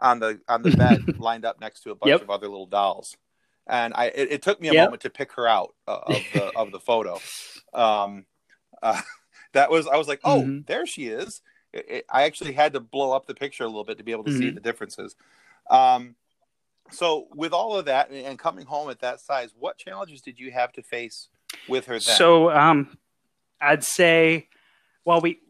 [0.00, 2.22] on the on the bed, lined up next to a bunch Yep.
[2.22, 3.16] of other little dolls.
[3.66, 4.84] And I it, it took me a Yep.
[4.84, 7.20] moment to pick her out uh, of the of the photo.
[7.72, 8.26] Um,
[8.82, 9.00] uh,
[9.52, 10.66] that was I was like, oh, Mhm.
[10.66, 11.40] there she is.
[11.72, 14.12] It, it- I actually had to blow up the picture a little bit to be
[14.12, 14.54] able to see Mhm.
[14.54, 15.16] the differences.
[15.70, 16.16] Um,
[16.90, 20.52] so with all of that and coming home at that size, what challenges did you
[20.52, 21.28] have to face
[21.66, 22.00] with her then?
[22.02, 22.98] So um,
[23.60, 24.48] I'd say,
[25.04, 25.40] well, we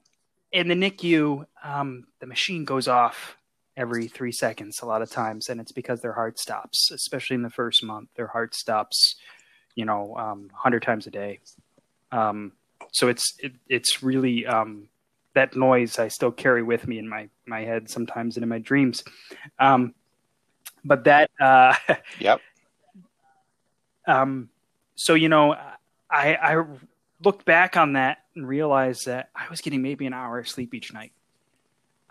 [0.52, 3.36] in the NICU, um, the machine goes off
[3.76, 7.42] every three seconds a lot of times, and it's because their heart stops, especially in
[7.42, 8.08] the first month.
[8.16, 9.16] Their heart stops,
[9.74, 11.40] you know, um, hundred times a day.
[12.12, 12.52] Um,
[12.92, 14.88] so it's it, it's really um,
[15.34, 18.60] that noise I still carry with me in my my head sometimes and in my
[18.60, 19.02] dreams.
[19.58, 19.94] Um,
[20.84, 21.74] but that uh,
[22.20, 22.40] Yep.
[24.06, 24.48] um,
[24.94, 25.54] so you know,
[26.10, 26.64] I I
[27.22, 30.74] looked back on that and realized that I was getting maybe an hour of sleep
[30.74, 31.12] each night.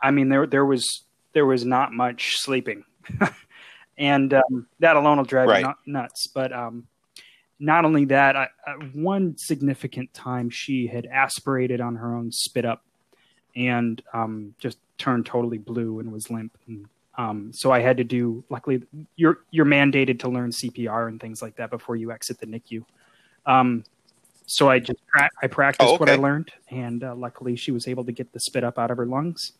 [0.01, 2.83] I mean, there there was there was not much sleeping,
[3.97, 5.65] and um, that alone will drive Right.
[5.65, 6.27] you nuts.
[6.27, 6.87] But um,
[7.59, 12.65] not only that, I, I, one significant time she had aspirated on her own spit
[12.65, 12.83] up,
[13.55, 16.57] and um, just turned totally blue and was limp.
[16.67, 18.43] And um, so I had to do.
[18.49, 18.83] Luckily,
[19.15, 22.83] you're you're mandated to learn CPR and things like that before you exit the NICU.
[23.45, 23.83] Um,
[24.45, 24.99] so I just
[25.41, 28.39] I practiced Oh, what I learned, and uh, luckily she was able to get the
[28.39, 29.53] spit up out of her lungs.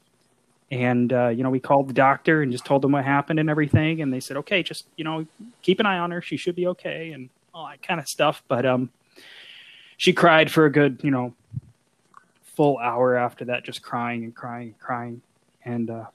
[0.74, 3.50] And uh, you know, we called the doctor and just told them what happened and
[3.50, 5.26] everything, and they said, "Okay, just you know,
[5.62, 6.22] keep an eye on her.
[6.22, 8.42] She should be okay," and all that kind of stuff.
[8.48, 8.90] But um,
[9.98, 11.34] she cried for a good, you know,
[12.56, 15.22] full hour after that, just crying and crying and crying,
[15.64, 16.06] and uh,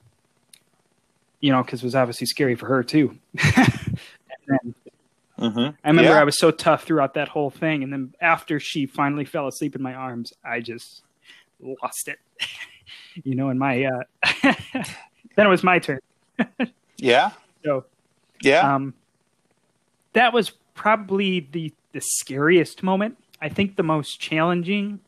[1.41, 3.17] you know, because it was obviously scary for her too.
[3.57, 3.99] and
[4.47, 4.75] then
[5.39, 5.59] Mm-hmm.
[5.85, 6.21] I remember Yeah.
[6.21, 9.77] I was so tough throughout that whole thing, and then after she finally fell asleep
[9.77, 11.03] in my arms, I just
[11.61, 12.19] lost it.
[13.25, 14.03] you know, and my uh,
[14.43, 16.01] then it was my turn.
[17.01, 17.31] Yeah.
[17.65, 17.85] So
[18.43, 18.75] Yeah.
[18.75, 18.95] um,
[20.15, 23.17] that was probably the the scariest moment.
[23.41, 24.99] I think the most challenging.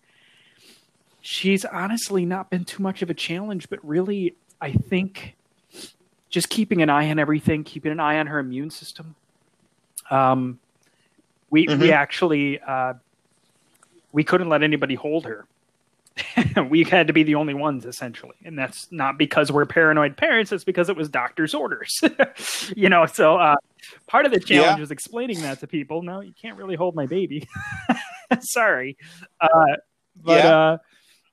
[1.20, 5.34] She's honestly not been too much of a challenge, but really, I think
[6.30, 9.16] just keeping an eye on everything, keeping an eye on her immune system.
[10.10, 10.60] Um,
[11.50, 11.90] we we Mhm.
[11.90, 12.94] actually uh,
[14.12, 15.44] we couldn't let anybody hold her.
[16.70, 20.52] we had to be the only ones essentially, and that's not because we're paranoid parents.
[20.52, 22.00] It's because it was doctor's orders.
[22.76, 23.56] you know, so uh,
[24.06, 24.80] part of the challenge Yeah.
[24.80, 26.02] was explaining that to people.
[26.02, 27.48] No, you can't really hold my baby.
[28.40, 28.96] Sorry,
[29.40, 29.48] uh,
[30.16, 30.56] but Yeah.
[30.58, 30.78] uh,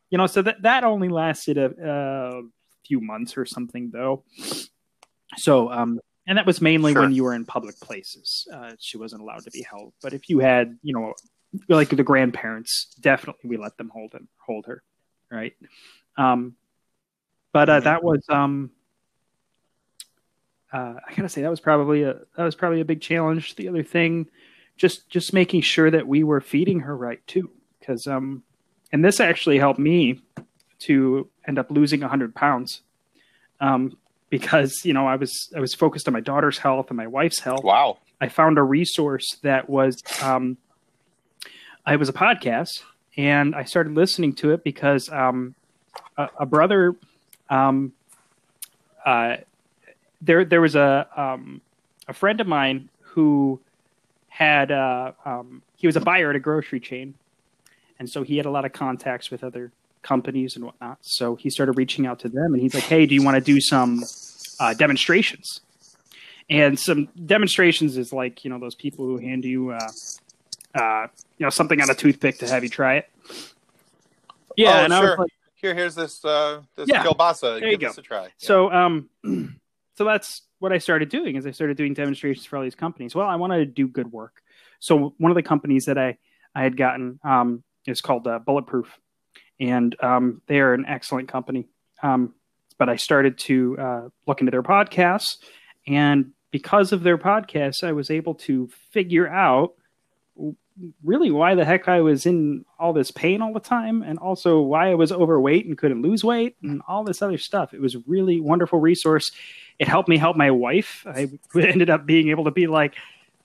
[0.09, 2.41] you know, so that that only lasted a, a
[2.85, 4.23] few months or something, though.
[5.37, 7.01] So, um, and that was mainly Sure.
[7.03, 8.47] when you were in public places.
[8.53, 9.93] Uh, she wasn't allowed to be held.
[10.01, 11.13] But if you had, you know,
[11.67, 14.83] like the grandparents, definitely we let them hold him, hold her,
[15.31, 15.53] right?
[16.17, 16.55] Um,
[17.53, 18.71] but uh, that was, um,
[20.71, 23.55] uh, I gotta say, that was probably a that was probably a big challenge.
[23.55, 24.27] The other thing,
[24.75, 28.43] just just making sure that we were feeding her right too, because um,
[28.91, 30.21] and this actually helped me
[30.79, 32.81] to end up losing hundred pounds,
[33.59, 33.97] um,
[34.29, 37.39] because you know I was I was focused on my daughter's health and my wife's
[37.39, 37.63] health.
[37.63, 37.97] wow.
[38.19, 40.57] I found a resource that was um,
[41.87, 42.83] I was a podcast,
[43.15, 45.55] and I started listening to it because um,
[46.17, 46.97] a, a brother,
[47.49, 47.93] um,
[49.05, 49.37] uh,
[50.21, 51.61] there there was a um,
[52.05, 53.61] a friend of mine who
[54.27, 57.13] had uh, um, he was a buyer at a grocery chain,
[57.99, 59.71] and so he had a lot of contacts with other
[60.01, 60.97] companies and whatnot.
[60.99, 63.41] So he started reaching out to them, and he's like, "Hey, do you want to
[63.41, 64.03] do some
[64.59, 65.61] uh, demonstrations?"
[66.49, 69.87] And some demonstrations is like you know those people who hand you uh,
[70.75, 73.09] uh, you know something on a toothpick to have you try it.
[74.55, 75.17] Yeah, Oh, and I was sure.
[75.17, 77.03] like, Here, here's this uh, this Yeah.
[77.03, 77.59] kielbasa.
[77.59, 77.87] There you go.
[77.87, 78.29] this a try.
[78.37, 79.09] So, um,
[79.95, 81.35] so that's what I started doing.
[81.35, 83.13] Is I started doing demonstrations for all these companies.
[83.15, 84.41] Well, I wanted to do good work.
[84.79, 86.17] So one of the companies that I
[86.55, 88.97] I had gotten um, is called uh, Bulletproof,
[89.59, 91.67] and um, they are an excellent company.
[92.01, 92.33] Um,
[92.79, 95.37] but I started to uh, look into their podcasts,
[95.87, 99.73] and because of their podcasts, I was able to figure out
[101.03, 104.61] really why the heck I was in all this pain all the time, and also
[104.61, 107.73] why I was overweight and couldn't lose weight, and all this other stuff.
[107.73, 109.31] It was really wonderful resource.
[109.79, 111.05] It helped me help my wife.
[111.07, 112.95] I ended up being able to be like,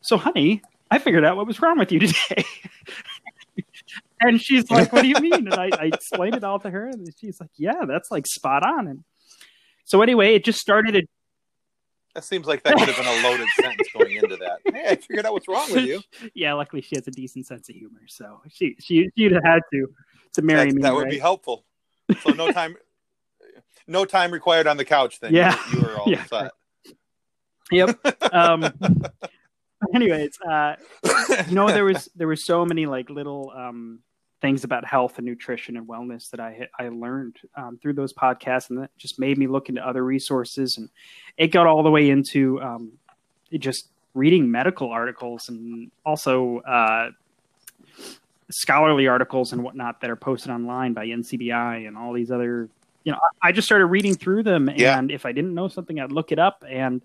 [0.00, 2.44] "So, honey, I figured out what was wrong with you today."
[4.20, 6.86] and she's like, "What do you mean?" And I, I explained it all to her,
[6.86, 9.04] and she's like, "Yeah, that's like spot on." And
[9.84, 10.96] so, anyway, it just started.
[10.96, 11.02] A,
[12.14, 14.58] That seems like that could have been a loaded sentence going into that.
[14.70, 16.02] Hey, I figured out what's wrong with you.
[16.34, 19.60] yeah, luckily she has a decent sense of humor, so she she she'd have had
[19.72, 19.86] to
[20.34, 20.82] to marry That, me.
[20.82, 21.10] that would right?
[21.10, 21.64] be helpful.
[22.22, 22.76] So no time,
[23.86, 25.20] no time required on the couch.
[25.20, 25.56] Then Yeah.
[25.72, 26.52] you, you were all Yeah, set.
[27.70, 28.34] Yep.
[28.34, 28.70] Um,
[29.94, 30.76] anyways, uh,
[31.48, 34.00] you know there was there were so many like little um,
[34.42, 38.68] things about health and nutrition and wellness that I I learned um, through those podcasts,
[38.68, 40.90] and that just made me look into other resources, and
[41.38, 42.92] it got all the way into um,
[43.58, 47.08] just reading medical articles and also uh,
[48.50, 52.68] scholarly articles and whatnot that are posted online by NCBI and all these other.
[53.04, 54.96] You know, I just started reading through them, Yeah.
[54.98, 57.02] and if I didn't know something, I'd look it up, and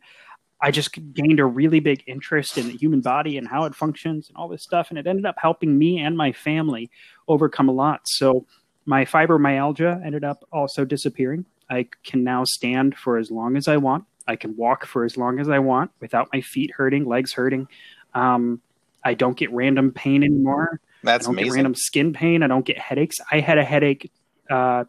[0.59, 4.27] I just gained a really big interest in the human body and how it functions
[4.27, 4.89] and all this stuff.
[4.89, 6.89] And it ended up helping me and my family
[7.27, 8.01] overcome a lot.
[8.05, 8.45] So
[8.85, 11.45] my fibromyalgia ended up also disappearing.
[11.69, 14.05] I can now stand for as long as I want.
[14.27, 17.67] I can walk for as long as I want without my feet hurting, legs hurting.
[18.13, 18.61] Um,
[19.03, 20.81] I don't get random pain anymore.
[21.03, 21.55] That's I don't get amazing.
[21.55, 22.41] random skin pain.
[22.41, 23.17] I don't get headaches.
[23.31, 24.11] I had a headache
[24.49, 24.85] uh,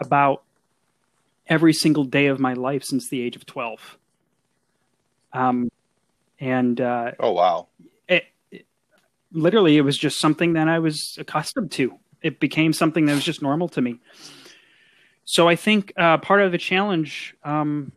[0.00, 0.44] about
[1.46, 3.97] every single day of my life since the age of 12.
[5.32, 5.70] Um,
[6.40, 7.66] and uh, Oh wow.
[8.08, 8.66] it, it-
[9.32, 11.98] literally, it was just something that I was accustomed to.
[12.22, 13.98] It became something that was just normal to me.
[15.24, 17.92] So I think uh, part of the challenge, um,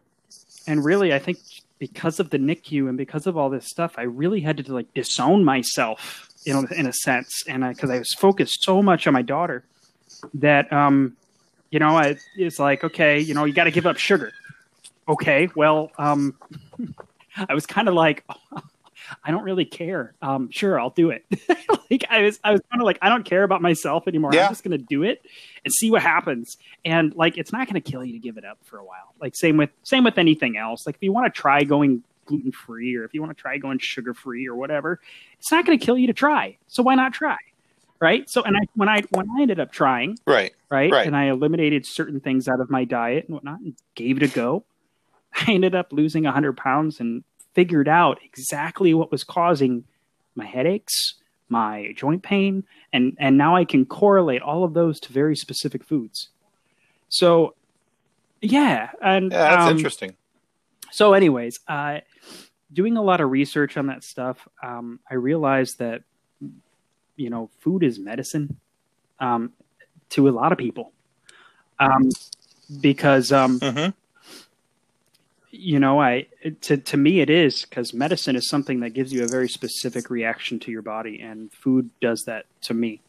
[0.67, 1.37] and really, I think
[1.79, 4.93] because of the NICU and because of all this stuff, I really had to like
[4.93, 9.13] disown myself, you know, in a sense, and because I, was focused so much on
[9.13, 9.63] my daughter
[10.35, 11.15] that, um,
[11.71, 14.33] you know, I, it's like, okay, you know, you got to give up sugar.
[15.07, 16.35] Okay, well, um,
[17.35, 18.25] I was kind of like,
[19.23, 20.13] I don't really care.
[20.21, 21.25] Um, sure, I'll do it.
[21.89, 24.31] like I was, I was kind of like, I don't care about myself anymore.
[24.33, 24.45] Yeah.
[24.45, 25.25] I'm just gonna do it
[25.65, 26.57] and see what happens.
[26.85, 29.13] And like, it's not gonna kill you to give it up for a while.
[29.19, 30.85] Like same with same with anything else.
[30.85, 33.57] Like if you want to try going gluten free or if you want to try
[33.57, 34.99] going sugar free or whatever,
[35.39, 36.57] it's not gonna kill you to try.
[36.67, 37.37] So why not try?
[37.99, 38.29] Right.
[38.29, 40.53] So and I when I when I ended up trying, Right.
[40.69, 40.91] right?
[40.91, 41.07] Right.
[41.07, 44.27] And I eliminated certain things out of my diet and whatnot and gave it a
[44.27, 44.63] go.
[45.47, 49.83] I ended up losing 100 pounds and figured out exactly what was causing
[50.35, 51.15] my headaches,
[51.49, 52.63] my joint pain,
[52.93, 56.29] and, and now I can correlate all of those to very specific foods.
[57.09, 57.55] So,
[58.41, 58.91] yeah.
[59.01, 60.15] And, Yeah, that's um, interesting.
[60.91, 61.99] so anyways uh,
[62.71, 66.03] doing a lot of research on that stuff um, i realized that
[67.15, 68.57] you know food is medicine
[69.19, 69.51] um,
[70.09, 70.91] to a lot of people
[71.79, 72.09] um,
[72.81, 73.89] because um, hmm
[75.51, 76.25] you know i
[76.61, 80.09] to, to me it is because medicine is something that gives you a very specific
[80.09, 83.01] reaction to your body and food does that to me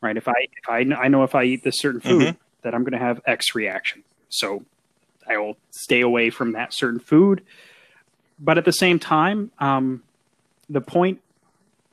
[0.00, 0.16] right?
[0.16, 2.36] If i if i, I know if i eat this certain food Mhm.
[2.62, 4.04] that i'm going to have x reaction.
[4.28, 4.64] So
[5.28, 7.42] i will stay away from that certain food.
[8.38, 10.02] But at the same time um,
[10.68, 11.20] the point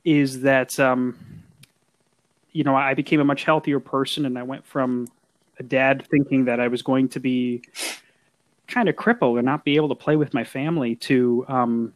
[0.04, 1.16] is that um,
[2.52, 5.06] you know i became a much healthier person and i went from
[5.58, 7.62] a dad thinking that i was going to be
[8.72, 11.92] kind of crippled and not be able to play with my family to um,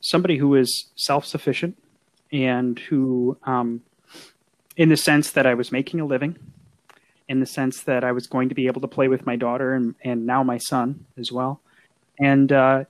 [0.00, 1.76] somebody who is self-sufficient
[2.32, 3.80] and who um,
[4.76, 6.36] in the sense that i was making a living
[7.28, 9.74] in the sense that i was going to be able to play with my daughter
[9.74, 11.60] and, and now my son as well
[12.18, 12.84] and uh,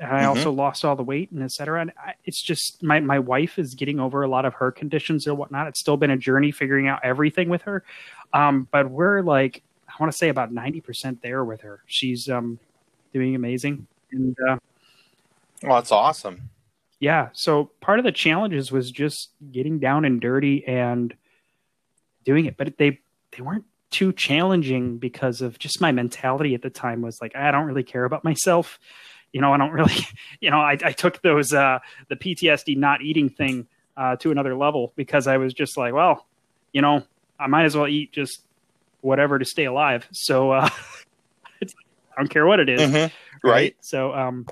[0.00, 0.26] I Mhm.
[0.28, 1.80] also lost all the weight and et cetera.
[1.80, 5.26] And I, it's just my, my wife is getting over a lot of her conditions
[5.26, 5.68] or whatnot.
[5.68, 7.82] It's still been a journey figuring out everything with her.
[8.34, 9.62] Um, but we're like,
[9.98, 11.82] I want to say about 90% there with her.
[11.86, 12.58] She's um,
[13.14, 13.86] doing amazing.
[14.12, 14.58] And uh,
[15.62, 16.50] Well, that's awesome.
[17.00, 21.14] yeah, so part of the challenges was just getting down and dirty and
[22.24, 22.56] doing it.
[22.56, 23.00] But they,
[23.32, 27.50] they weren't too challenging because of just my mentality at the time was like, I
[27.50, 28.78] don't really care about myself.
[29.32, 29.94] You know, I don't really,
[30.40, 31.78] you know, I, I took those, uh,
[32.08, 36.26] the PTSD not eating thing uh, to another level because I was just like, well,
[36.72, 37.02] you know,
[37.38, 38.42] I might as well eat just
[39.06, 40.06] whatever to stay alive.
[40.10, 40.68] So uh,
[41.60, 41.74] it's,
[42.12, 43.12] I don't care what it is Mhm.
[43.44, 43.76] Right.
[43.80, 44.46] So, um,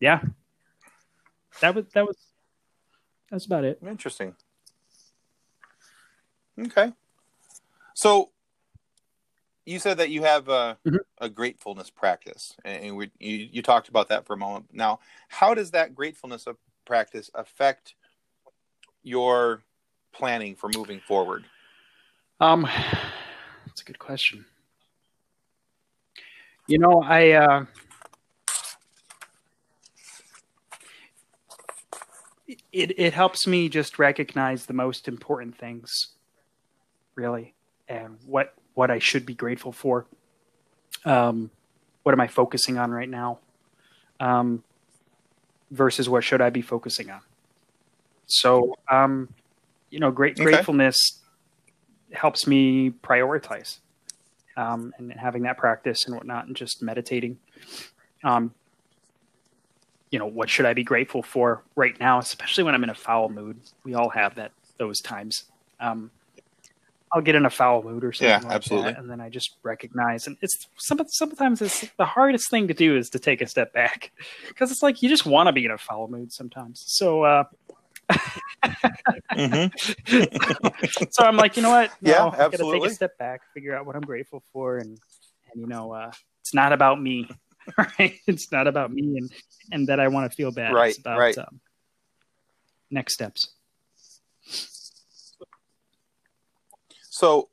[0.00, 0.20] yeah,
[1.60, 2.16] that was that was
[3.30, 3.78] that's about it.
[3.86, 4.34] Interesting.
[6.58, 6.92] Okay.
[7.94, 8.30] So
[9.64, 10.98] you said that you have a, Mhm.
[11.18, 14.66] a gratefulness practice, and we, you, you talked about that for a moment.
[14.72, 17.94] Now, how does that gratefulness of practice affect
[19.02, 19.62] your
[20.12, 21.44] planning for moving forward?
[22.40, 22.68] Um,
[23.80, 24.44] that's a good question.
[26.66, 27.64] You know, I uh,
[32.72, 35.90] it it helps me just recognize the most important things,
[37.14, 37.54] really,
[37.88, 40.06] and what what I should be grateful for.
[41.04, 41.50] Um,
[42.02, 43.38] what am I focusing on right now?
[44.20, 44.62] Um,
[45.70, 47.20] versus what should I be focusing on?
[48.26, 49.32] So, um,
[49.88, 50.44] you know, great Okay.
[50.44, 51.19] gratefulness
[52.12, 53.78] helps me prioritize
[54.56, 57.38] um, and having that practice and whatnot and just meditating.
[58.24, 58.54] Um,
[60.10, 62.94] you know what should i be grateful for right now especially when i'm in a
[62.94, 63.60] foul mood?
[63.84, 65.44] We all have that those times.
[65.78, 66.10] Um,
[67.12, 68.92] i'll get in a foul mood or something Yeah, like absolutely.
[68.92, 72.74] that, and then i just recognize and it's some, sometimes it's the hardest thing to
[72.74, 74.12] do is to take a step back
[74.48, 76.82] because it's like you just want to be in a foul mood sometimes.
[76.86, 77.44] So uh,
[79.32, 81.06] Mm-hmm.
[81.10, 81.90] so I'm like, you know what?
[82.00, 84.98] No, Yeah, I gotta take a step back, figure out what I'm grateful for, and
[85.52, 87.28] and you know, uh, it's not about me,
[87.78, 88.14] right?
[88.26, 89.32] It's not about me, and
[89.72, 90.72] and that I want to feel bad.
[90.74, 91.36] Right, It's about right.
[91.38, 91.60] um,
[92.90, 93.48] next steps.
[97.10, 97.48] So,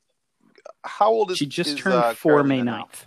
[0.84, 2.84] how old is She just is, turned uh, four May Carolina now?
[2.86, 3.06] 9th.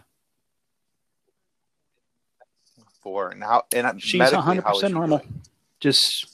[3.03, 3.31] Four.
[3.31, 3.65] And how?
[3.75, 5.19] And She's medically, 100 how is she percent normal.
[5.19, 5.41] doing?
[5.81, 6.27] Just,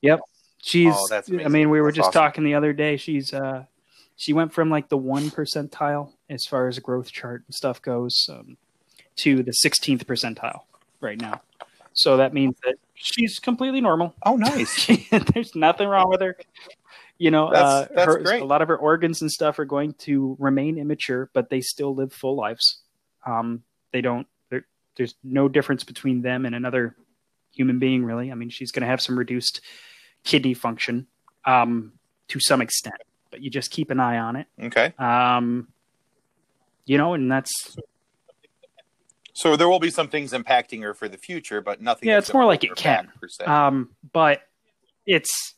[0.00, 0.20] yep.
[0.62, 0.94] She's.
[0.96, 2.20] Oh, that's I mean, we were That's just awesome.
[2.22, 2.96] talking the other day.
[2.96, 3.34] She's.
[3.34, 3.64] uh
[4.16, 8.26] She went from like the one percentile as far as growth chart and stuff goes,
[8.30, 8.56] um,
[9.16, 10.60] to the 16th percentile
[11.00, 11.42] right now.
[11.92, 14.14] So that means that she's completely normal.
[14.24, 14.86] Oh, nice.
[15.34, 16.36] There's nothing wrong with her.
[17.18, 18.42] You know, That's- uh, that's her- great.
[18.42, 21.94] a lot of her organs and stuff are going to remain immature, but they still
[21.94, 22.80] live full lives.
[23.26, 23.62] Um,
[23.92, 24.26] they don't.
[24.50, 24.66] there-
[24.96, 26.96] There's no difference between them and another
[27.54, 28.30] human being, really.
[28.32, 29.60] I mean, she's going to have some reduced
[30.24, 31.06] kidney function
[31.44, 31.92] um,
[32.28, 32.96] to some extent,
[33.30, 34.46] but you just keep an eye on it.
[34.62, 34.92] Okay.
[34.98, 35.68] Um,
[36.84, 37.76] you know, and that's
[39.34, 42.08] So there will be some things impacting her for the future, but nothing.
[42.08, 43.10] Yeah, it's more like it can.
[43.20, 43.44] per se.
[43.44, 44.42] Um, but
[45.06, 45.54] it's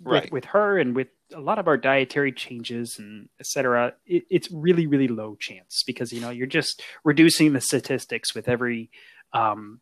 [0.00, 0.24] Right.
[0.24, 4.24] with, with her and with a lot of our dietary changes and et cetera, it,
[4.28, 8.90] it's really, really low chance because, you know, you're just reducing the statistics with every,
[9.32, 9.80] um,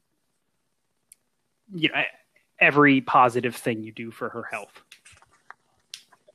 [1.74, 2.03] you know,
[2.64, 4.82] every positive thing you do for her health.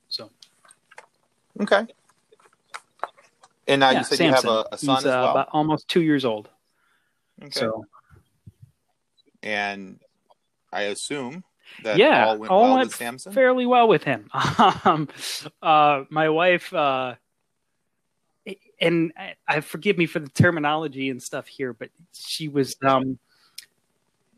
[0.08, 0.30] So,
[1.62, 1.88] okay.
[3.68, 4.50] And now yeah, you said Samson.
[4.50, 5.32] you have a, a son He's as uh, well.
[5.32, 6.50] about almost two years old.
[7.42, 7.52] okay.
[7.52, 7.86] So,
[9.42, 10.00] and
[10.72, 11.44] I assume
[11.84, 13.32] that yeah, all went all well went with Samson.
[13.34, 14.30] fairly well with him.
[14.86, 15.08] Um,
[15.62, 17.16] uh, my wife, uh,
[18.82, 22.76] and I, I forgive me for the terminology and stuff here, but she was.
[22.84, 23.20] Um,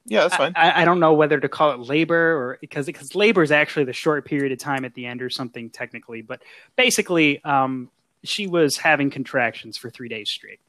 [0.05, 0.53] yeah, that's fine.
[0.55, 3.85] I, I don't know whether to call it labor or because because labor is actually
[3.85, 6.41] the short period of time at the end or something technically, but
[6.75, 7.89] basically, um,
[8.23, 10.59] she was having contractions for three days straight.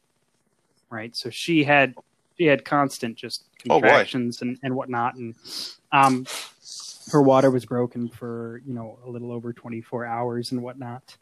[0.90, 1.94] Right, so she had
[2.38, 5.34] she had constant just Oh, contractions and and whatnot, and
[5.92, 6.26] um,
[7.12, 11.16] her water was broken for you know a little over 24 hours and whatnot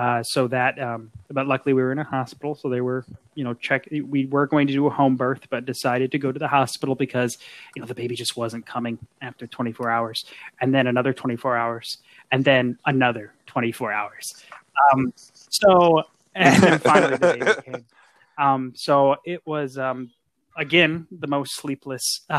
[0.00, 3.44] uh, so that um, but luckily we were in a hospital so they were you
[3.44, 6.38] know check we were going to do a home birth but decided to go to
[6.38, 7.36] the hospital because
[7.76, 10.24] you know the baby just wasn't coming after 24 hours
[10.62, 11.98] and then another 24 hours
[12.32, 14.34] and then another 24 hours.
[14.92, 16.02] Um, so
[16.34, 17.84] and then finally the baby came.
[18.38, 20.10] Um, so it was um,
[20.56, 22.20] again the most sleepless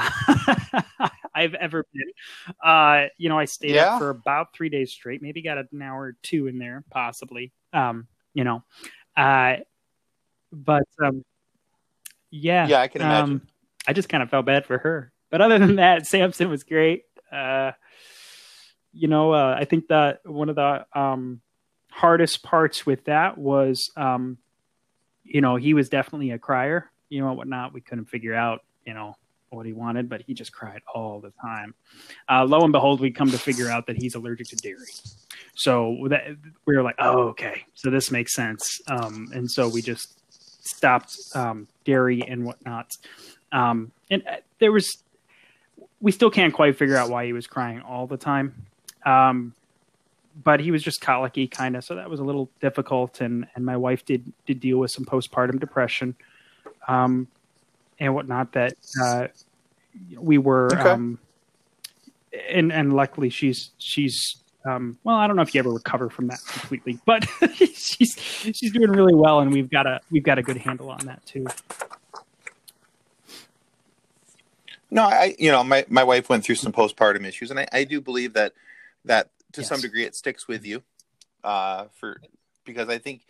[1.42, 2.56] I've ever been.
[2.64, 3.94] Uh, you know, I stayed Yeah.
[3.94, 5.22] up for about three days straight.
[5.22, 7.52] Maybe got an hour or two in there, possibly.
[7.74, 8.64] Um, you know,
[9.18, 9.58] uh,
[10.52, 11.24] but um,
[12.30, 13.36] yeah, Yeah, I can imagine.
[13.36, 13.48] Um,
[13.88, 17.04] I just kind of felt bad for her, but other than that, Samson was great.
[17.32, 17.72] Uh,
[18.94, 21.42] you know, uh, I think that one of the um,
[21.89, 24.38] hardest parts with that was, um,
[25.24, 26.89] you know, he was definitely a crier.
[27.10, 27.74] You know, and whatnot.
[27.74, 29.16] We couldn't figure out, you know,
[29.52, 31.74] what he wanted, but he just cried all the time.
[32.30, 34.78] Uh, lo and behold, we come to figure out that he's allergic to dairy.
[35.56, 36.24] So that
[36.66, 38.80] we were like, oh, okay, so this makes sense.
[38.88, 40.18] Um, and so we just
[40.66, 42.91] stopped um, dairy and whatnot.
[43.52, 45.04] Um, and uh, there was,
[45.99, 48.56] we still can't quite figure out why he was crying all the time.
[49.06, 49.54] Um,
[50.43, 53.20] but he was just colicky kind of, so that was a little difficult.
[53.20, 56.16] And and my wife did did deal with some postpartum depression.
[56.88, 57.28] Um,
[58.02, 59.28] and whatnot that uh,
[60.18, 60.89] we were Okay.
[60.89, 61.20] um,
[62.49, 66.28] and and luckily she's she's um, well I don't know if you ever recover from
[66.28, 70.43] that completely but she's she's doing really well and we've got a we've got a
[70.43, 71.45] good handle on that too
[74.93, 77.84] No, I you know my my wife went through some postpartum issues, and I, I
[77.86, 78.54] do believe that
[79.06, 80.84] that to some degree it sticks with you,
[81.45, 82.20] uh, for
[82.66, 83.22] because I think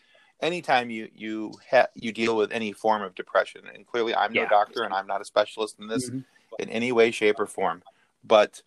[0.41, 4.41] anytime you you ha- you deal with any form of depression, and clearly I'm no
[4.43, 4.49] Yeah.
[4.49, 6.23] doctor and I'm not a specialist in this Mhm.
[6.59, 7.83] in any way, shape, or form,
[8.23, 8.61] but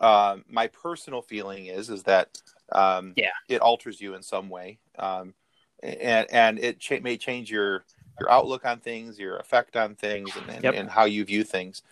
[0.00, 2.40] um, my personal feeling is is that
[2.72, 3.32] um, Yeah.
[3.48, 5.34] it alters you in some way, um,
[5.82, 7.84] and and it cha- may change your
[8.18, 10.74] your outlook on things, your effect on things, and and, Yep.
[10.74, 11.82] and how you view things.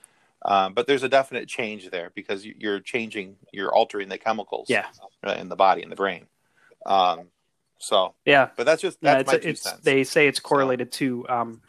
[0.46, 4.68] Um, but there's a definite change there because you- you're changing, you're altering the chemicals
[4.68, 4.90] yeah
[5.22, 6.26] uh, in the body and the brain.
[6.84, 7.30] Um,
[7.78, 8.48] so, yeah.
[8.56, 9.80] but that's just yeah that's it's, my two it's cents.
[9.82, 11.60] they say it's correlated to um,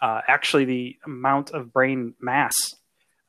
[0.00, 2.54] uh, actually the amount of brain mass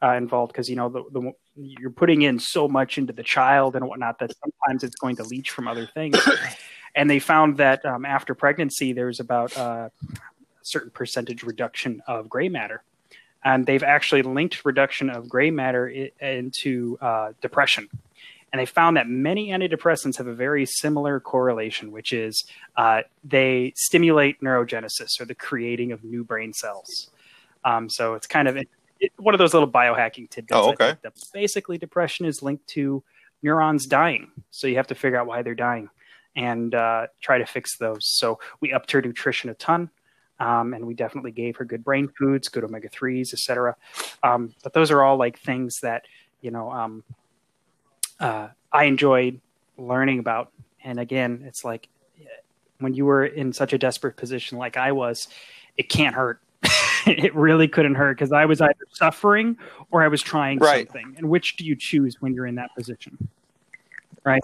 [0.03, 3.75] uh, involved because you know the, the you're putting in so much into the child
[3.75, 6.17] and whatnot that sometimes it's going to leach from other things.
[6.95, 9.91] And they found that um, after pregnancy there's about uh, a
[10.63, 12.81] certain percentage reduction of gray matter.
[13.43, 17.87] And they've actually linked reduction of gray matter i- into uh, depression
[18.51, 22.45] and they found that many antidepressants have a very similar correlation which is
[22.77, 27.09] uh, they stimulate neurogenesis or the creating of new brain cells
[27.65, 28.69] um, so it's kind of it,
[29.17, 30.95] one of those little biohacking tidbits Oh, okay.
[31.33, 33.03] basically depression is linked to
[33.41, 35.89] neurons dying so you have to figure out why they're dying
[36.35, 39.89] and uh, try to fix those so we upped her nutrition a ton
[40.39, 43.75] um, and we definitely gave her good brain foods, good omega threes, etc.
[44.23, 46.03] Um, but those are all like things that
[46.41, 47.03] you know um,
[48.19, 49.39] uh, I enjoyed
[49.77, 50.51] learning about.
[50.83, 51.87] And again, it's like
[52.79, 55.27] when you were in such a desperate position like I was,
[55.77, 56.39] it can't hurt.
[57.07, 59.57] it really couldn't hurt because I was either suffering
[59.91, 60.87] or I was trying Right.
[60.87, 61.15] something.
[61.17, 63.17] And which do you choose when you're in that position?
[64.23, 64.41] Right?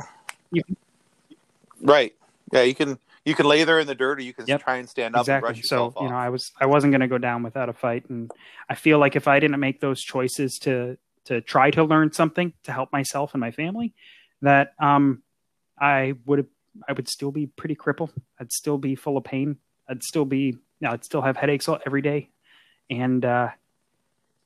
[1.82, 2.14] right?
[2.52, 4.62] Yeah, you can you can lay there in the dirt, or you can Yep.
[4.62, 5.50] try and stand up exactly.
[5.50, 6.16] and brush So yourself you know.
[6.16, 8.32] I was I wasn't going to go down without a fight, and
[8.70, 12.54] I feel like if I didn't make those choices to to try to learn something
[12.64, 13.94] to help myself and my family,
[14.42, 15.24] that um,
[15.80, 16.48] I would
[16.88, 18.12] I would still be pretty crippled.
[18.40, 19.58] I'd still be full of pain.
[19.88, 22.30] I'd still be you know, I'd still have headaches all, every day,
[22.90, 23.50] and uh,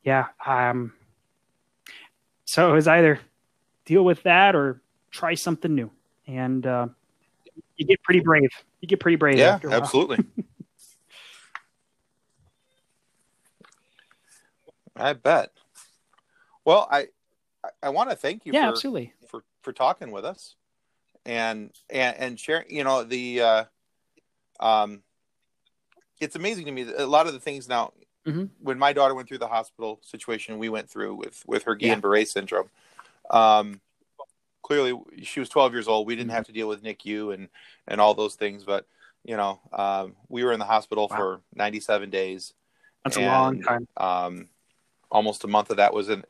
[0.04, 0.94] yeah, um,
[2.46, 3.20] so it was either
[3.86, 5.92] deal with that or try something new,
[6.28, 6.88] and uh,
[7.76, 8.50] you get pretty brave.
[8.82, 9.38] You get pretty brave.
[9.38, 9.82] Yeah, after a while.
[9.82, 10.20] absolutely.
[14.96, 15.52] I bet.
[16.68, 17.08] Well, I
[17.82, 19.14] I- want to thank you Yeah, for, absolutely.
[19.30, 20.56] for for talking with us
[21.26, 22.70] and and and sharing.
[22.70, 23.64] You know the uh,
[24.60, 25.02] um,
[26.20, 27.94] it's amazing to me that a lot of the things now.
[28.26, 28.50] Mhm.
[28.60, 31.96] When my daughter went through the hospital situation we went through with with her Yeah.
[31.96, 32.70] Guillain-Barré syndrome,
[33.30, 33.80] um,
[34.62, 36.06] clearly she was 12 years old.
[36.06, 37.48] We didn't have to deal with NICU and
[37.88, 38.86] and all those things, but
[39.24, 41.16] you know um, we were in the hospital Wow.
[41.16, 42.54] for 97 days.
[43.06, 43.88] That's a long time.
[43.96, 44.50] Um,
[45.10, 46.26] almost a month of that was in,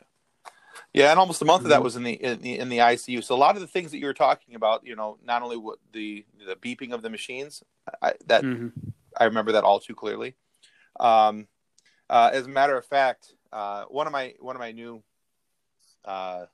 [0.94, 1.84] yeah, and almost a month of that Mhm.
[1.84, 3.24] was in the, in the in the ICU.
[3.24, 5.58] So a lot of the things that you were talking about, you know, not only
[5.58, 7.64] what the the beeping of the machines,
[8.02, 8.72] I, that Mhm.
[9.18, 10.36] I remember that all too clearly.
[11.00, 11.48] Um,
[12.10, 15.04] uh, as a matter of fact, uh, one of my one of my new
[16.06, 16.46] uh,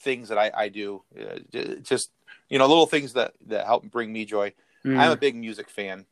[0.00, 1.38] things that I, I do, uh,
[1.82, 2.10] just
[2.48, 4.52] you know, little things that that help bring me joy.
[4.84, 4.98] Mhm.
[4.98, 6.06] I'm a big music fan,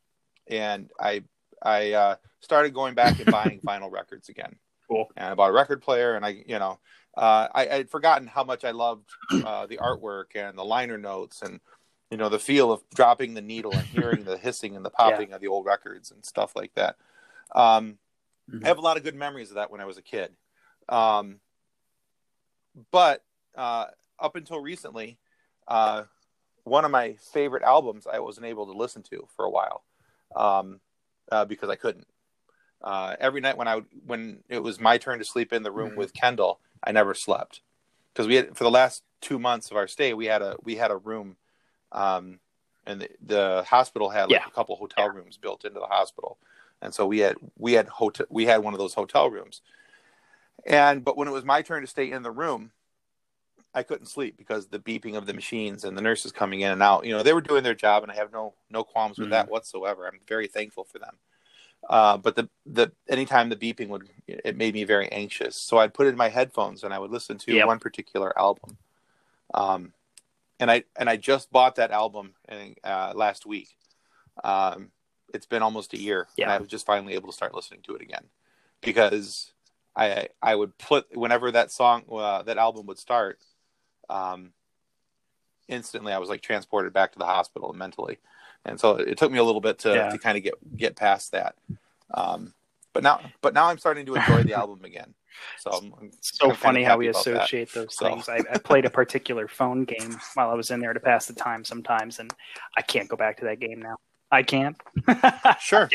[0.49, 1.23] and I
[1.63, 4.57] I uh, started going back and buying vinyl records again.
[4.95, 5.11] Cool.
[5.17, 6.79] And I bought a record player, and I you know
[7.17, 9.11] uh, I I'd forgotten how much I loved
[9.43, 11.61] uh, the artwork and the liner notes and
[12.11, 15.33] you know the feel of dropping the needle and hearing the hissing and the popping
[15.33, 16.97] of the old records and stuff like that.
[17.55, 17.99] Um,
[18.53, 18.63] Mhm.
[18.63, 20.37] I have a lot of good memories of that when I was a kid.
[20.87, 21.41] Um,
[22.91, 23.25] but
[23.55, 23.87] uh,
[24.19, 25.19] up until recently,
[25.67, 26.05] uh,
[26.65, 29.85] one of my favorite albums I wasn't able to listen to for a while
[30.37, 30.81] um,
[31.33, 32.07] uh, because I couldn't.
[32.85, 35.73] Uh, every night when I would, when it was my turn to sleep in the
[35.73, 35.97] room Mhm.
[35.97, 37.63] with Kendall, I never slept
[38.13, 40.77] because we had for the last two months of our stay we had a we
[40.77, 41.39] had a room,
[41.93, 42.41] um,
[42.85, 44.47] and the, the hospital had like Yeah.
[44.47, 46.37] a couple hotel rooms built into the hospital,
[46.83, 49.63] and so we had we had hotel we had one of those hotel rooms,
[50.67, 52.73] and but when it was my turn to stay in the room,
[53.75, 56.83] I couldn't sleep because the beeping of the machines and the nurses coming in and
[56.83, 57.07] out.
[57.07, 59.49] You know, they were doing their job, and I have no no qualms with that
[59.49, 60.07] whatsoever.
[60.07, 61.17] I'm very thankful for them.
[61.89, 65.57] Uh, but the the anytime the beeping would, it made me very anxious.
[65.57, 67.67] So I'd put in my headphones and I would listen to Yep.
[67.67, 68.79] one particular album.
[69.53, 69.93] Um,
[70.61, 73.77] and I and I just bought that album in, uh, last week.
[74.43, 74.91] Um,
[75.33, 76.55] it's been almost a year, and Yeah.
[76.55, 78.25] I was just finally able to start listening to it again
[78.81, 79.53] because
[79.97, 83.41] I I would put whenever that song uh, that album would start,
[84.09, 84.53] um,
[85.69, 88.19] instantly I was like transported back to the hospital mentally,
[88.65, 90.09] and so it took me a little bit to, Yeah.
[90.11, 91.57] to kind of get get past that.
[92.13, 92.55] Um,
[92.93, 95.15] but now but now I'm starting to enjoy the album again.
[95.59, 97.35] So I'm, I'm so funny how we about that.
[97.37, 98.29] associate those So- things.
[98.29, 101.33] I, I played a particular phone game while I was in there to pass the
[101.33, 102.33] time sometimes, and
[102.77, 103.97] I can't go back to that game now.
[104.31, 104.77] I can't.
[105.61, 105.89] Sure.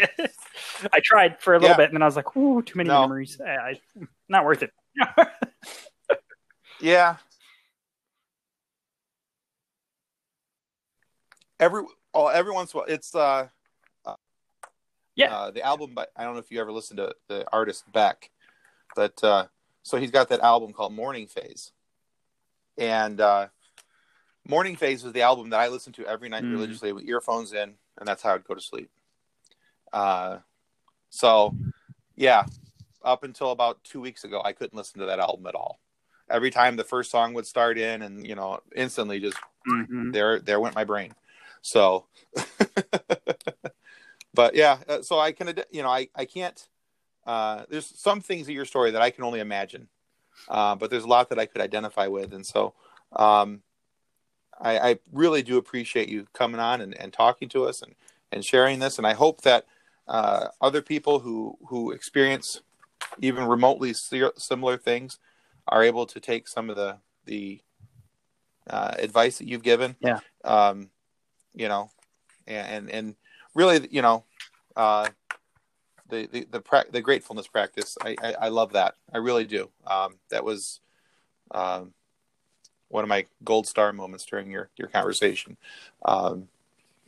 [0.93, 1.78] I tried for a little Yeah.
[1.78, 3.01] bit, and then I was like, "Ooh, too many No.
[3.01, 3.39] memories.
[3.45, 3.82] I, I,
[4.28, 4.72] not worth it."
[6.82, 7.17] Yeah.
[11.59, 11.84] Every
[12.14, 13.47] oh, every once in a while, it's uh,
[15.16, 15.34] Yeah.
[15.36, 15.93] uh, the album.
[15.93, 18.30] By I don't know if you ever listened to the artist Beck,
[18.95, 19.47] but uh,
[19.84, 21.72] so he's got that album called Morning Phase,
[22.78, 23.47] and uh,
[24.47, 26.51] Morning Phase was the album that I listened to every night Mm.
[26.51, 28.89] religiously with earphones in, and that's how I'd go to sleep.
[29.91, 30.39] Uh,
[31.10, 31.55] so
[32.16, 32.45] yeah,
[33.03, 35.80] up until about two weeks ago, I couldn't listen to that album at all.
[36.30, 39.38] Every time the first song would start in, and you know, instantly just
[39.68, 40.14] Mhm.
[40.14, 41.14] there there went my brain.
[41.62, 42.07] So,
[44.34, 46.68] but yeah, uh, so I can, you know, I I can't.
[47.26, 49.88] Uh, there's some things in your story that I can only imagine,
[50.47, 52.74] uh, but there's a lot that I could identify with, and so
[53.16, 53.62] um,
[54.60, 57.95] I, I really do appreciate you coming on and, and talking to us and,
[58.32, 59.66] and sharing this, and I hope that
[60.07, 62.62] uh, other people who who experience
[63.22, 65.20] even remotely similar things
[65.68, 67.62] are able to take some of the the
[68.70, 69.95] uh, advice that you've given.
[69.99, 70.20] Yeah.
[70.43, 70.89] Um,
[71.54, 71.89] you know,
[72.47, 73.16] and and,
[73.56, 74.24] really, you know,
[74.76, 75.10] uh,
[76.10, 77.95] the the the, pra- the gratefulness practice.
[78.04, 78.95] I, I I love that.
[79.14, 79.70] I really do.
[79.86, 80.80] Um, that was
[81.52, 81.93] um,
[82.89, 85.58] one of my gold star moments during your your conversation.
[86.06, 86.47] Um,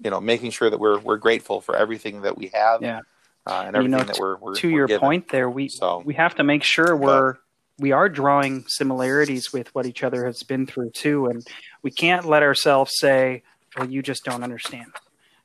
[0.04, 2.82] you know, making sure that we're we're grateful for everything that we have.
[2.82, 3.02] Yeah.
[3.48, 5.00] Uh, and You everything know, that we're, we're to we're your given.
[5.00, 7.36] point there we So- we have to make sure we're
[7.80, 11.44] we are drawing similarities with what each other has been through too and
[11.82, 13.42] we can't let ourselves say
[13.78, 14.92] well you just don't understand.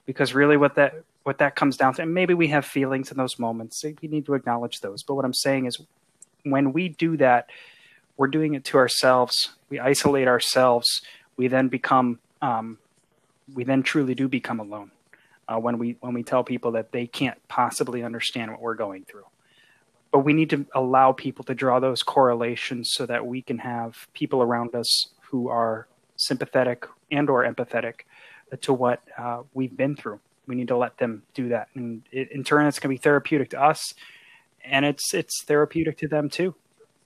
[0.04, 3.16] Because really what that what that comes down to and maybe we have feelings in
[3.16, 5.02] those moments we need to acknowledge those.
[5.02, 5.80] But what i'm saying is
[6.44, 7.48] when we do that
[8.16, 9.50] we're doing it to ourselves.
[9.68, 11.02] We isolate ourselves.
[11.36, 12.78] We then become um,
[13.52, 14.90] we then truly do become alone
[15.48, 19.04] uh, when we when we tell people that they can't possibly understand what we're going
[19.04, 19.24] through.
[20.12, 24.08] But we need to allow people to draw those correlations so that we can have
[24.14, 28.00] people around us who are sympathetic and or empathetic
[28.60, 30.20] to what uh, we've been through.
[30.46, 33.02] We need to let them do that, and it, in turn, it's going to be
[33.02, 33.94] therapeutic to us,
[34.64, 36.54] and it's it's therapeutic to them too,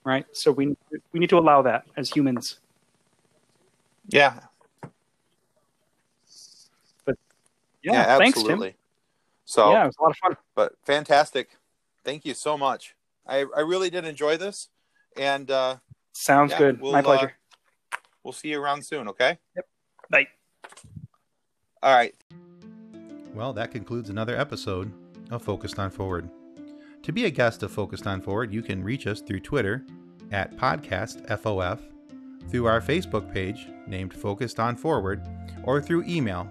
[0.04, 0.26] right?
[0.32, 0.76] So we
[1.12, 2.60] we need to allow that as humans.
[4.08, 4.40] Yeah.
[7.04, 7.16] But
[7.82, 8.70] Yeah, yeah, thanks, absolutely.
[8.70, 8.76] Tim.
[9.46, 10.36] So, Yeah, it was a lot of fun.
[10.54, 11.56] but fantastic.
[12.04, 12.94] Thank you so much.
[13.26, 14.68] I, I really did enjoy this,
[15.16, 15.76] and uh,
[16.12, 16.80] Sounds Yeah, good.
[16.80, 17.36] we'll, My pleasure.
[18.22, 19.08] we'll see you around soon.
[19.08, 19.38] Okay.
[19.56, 19.68] Yep.
[20.10, 20.26] Bye.
[21.82, 22.14] All right.
[23.34, 24.92] Well, that concludes another episode
[25.30, 26.28] of Focused on Forward.
[27.04, 29.86] To be a guest of Focused on Forward, you can reach us through Twitter
[30.30, 31.80] at podcastfof,
[32.50, 35.22] through our Facebook page named Focused on Forward,
[35.64, 36.50] or through email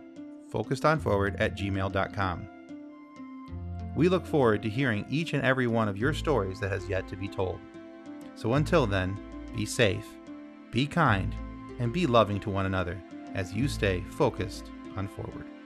[0.52, 2.48] focusedonforward at gmail.com.
[3.96, 7.08] We look forward to hearing each and every one of your stories that has yet
[7.10, 7.60] to be told.
[8.36, 9.16] So until then,
[9.56, 10.08] be safe,
[10.72, 11.36] be kind,
[11.78, 13.00] and be loving to one another
[13.36, 15.59] as you stay focused on forward.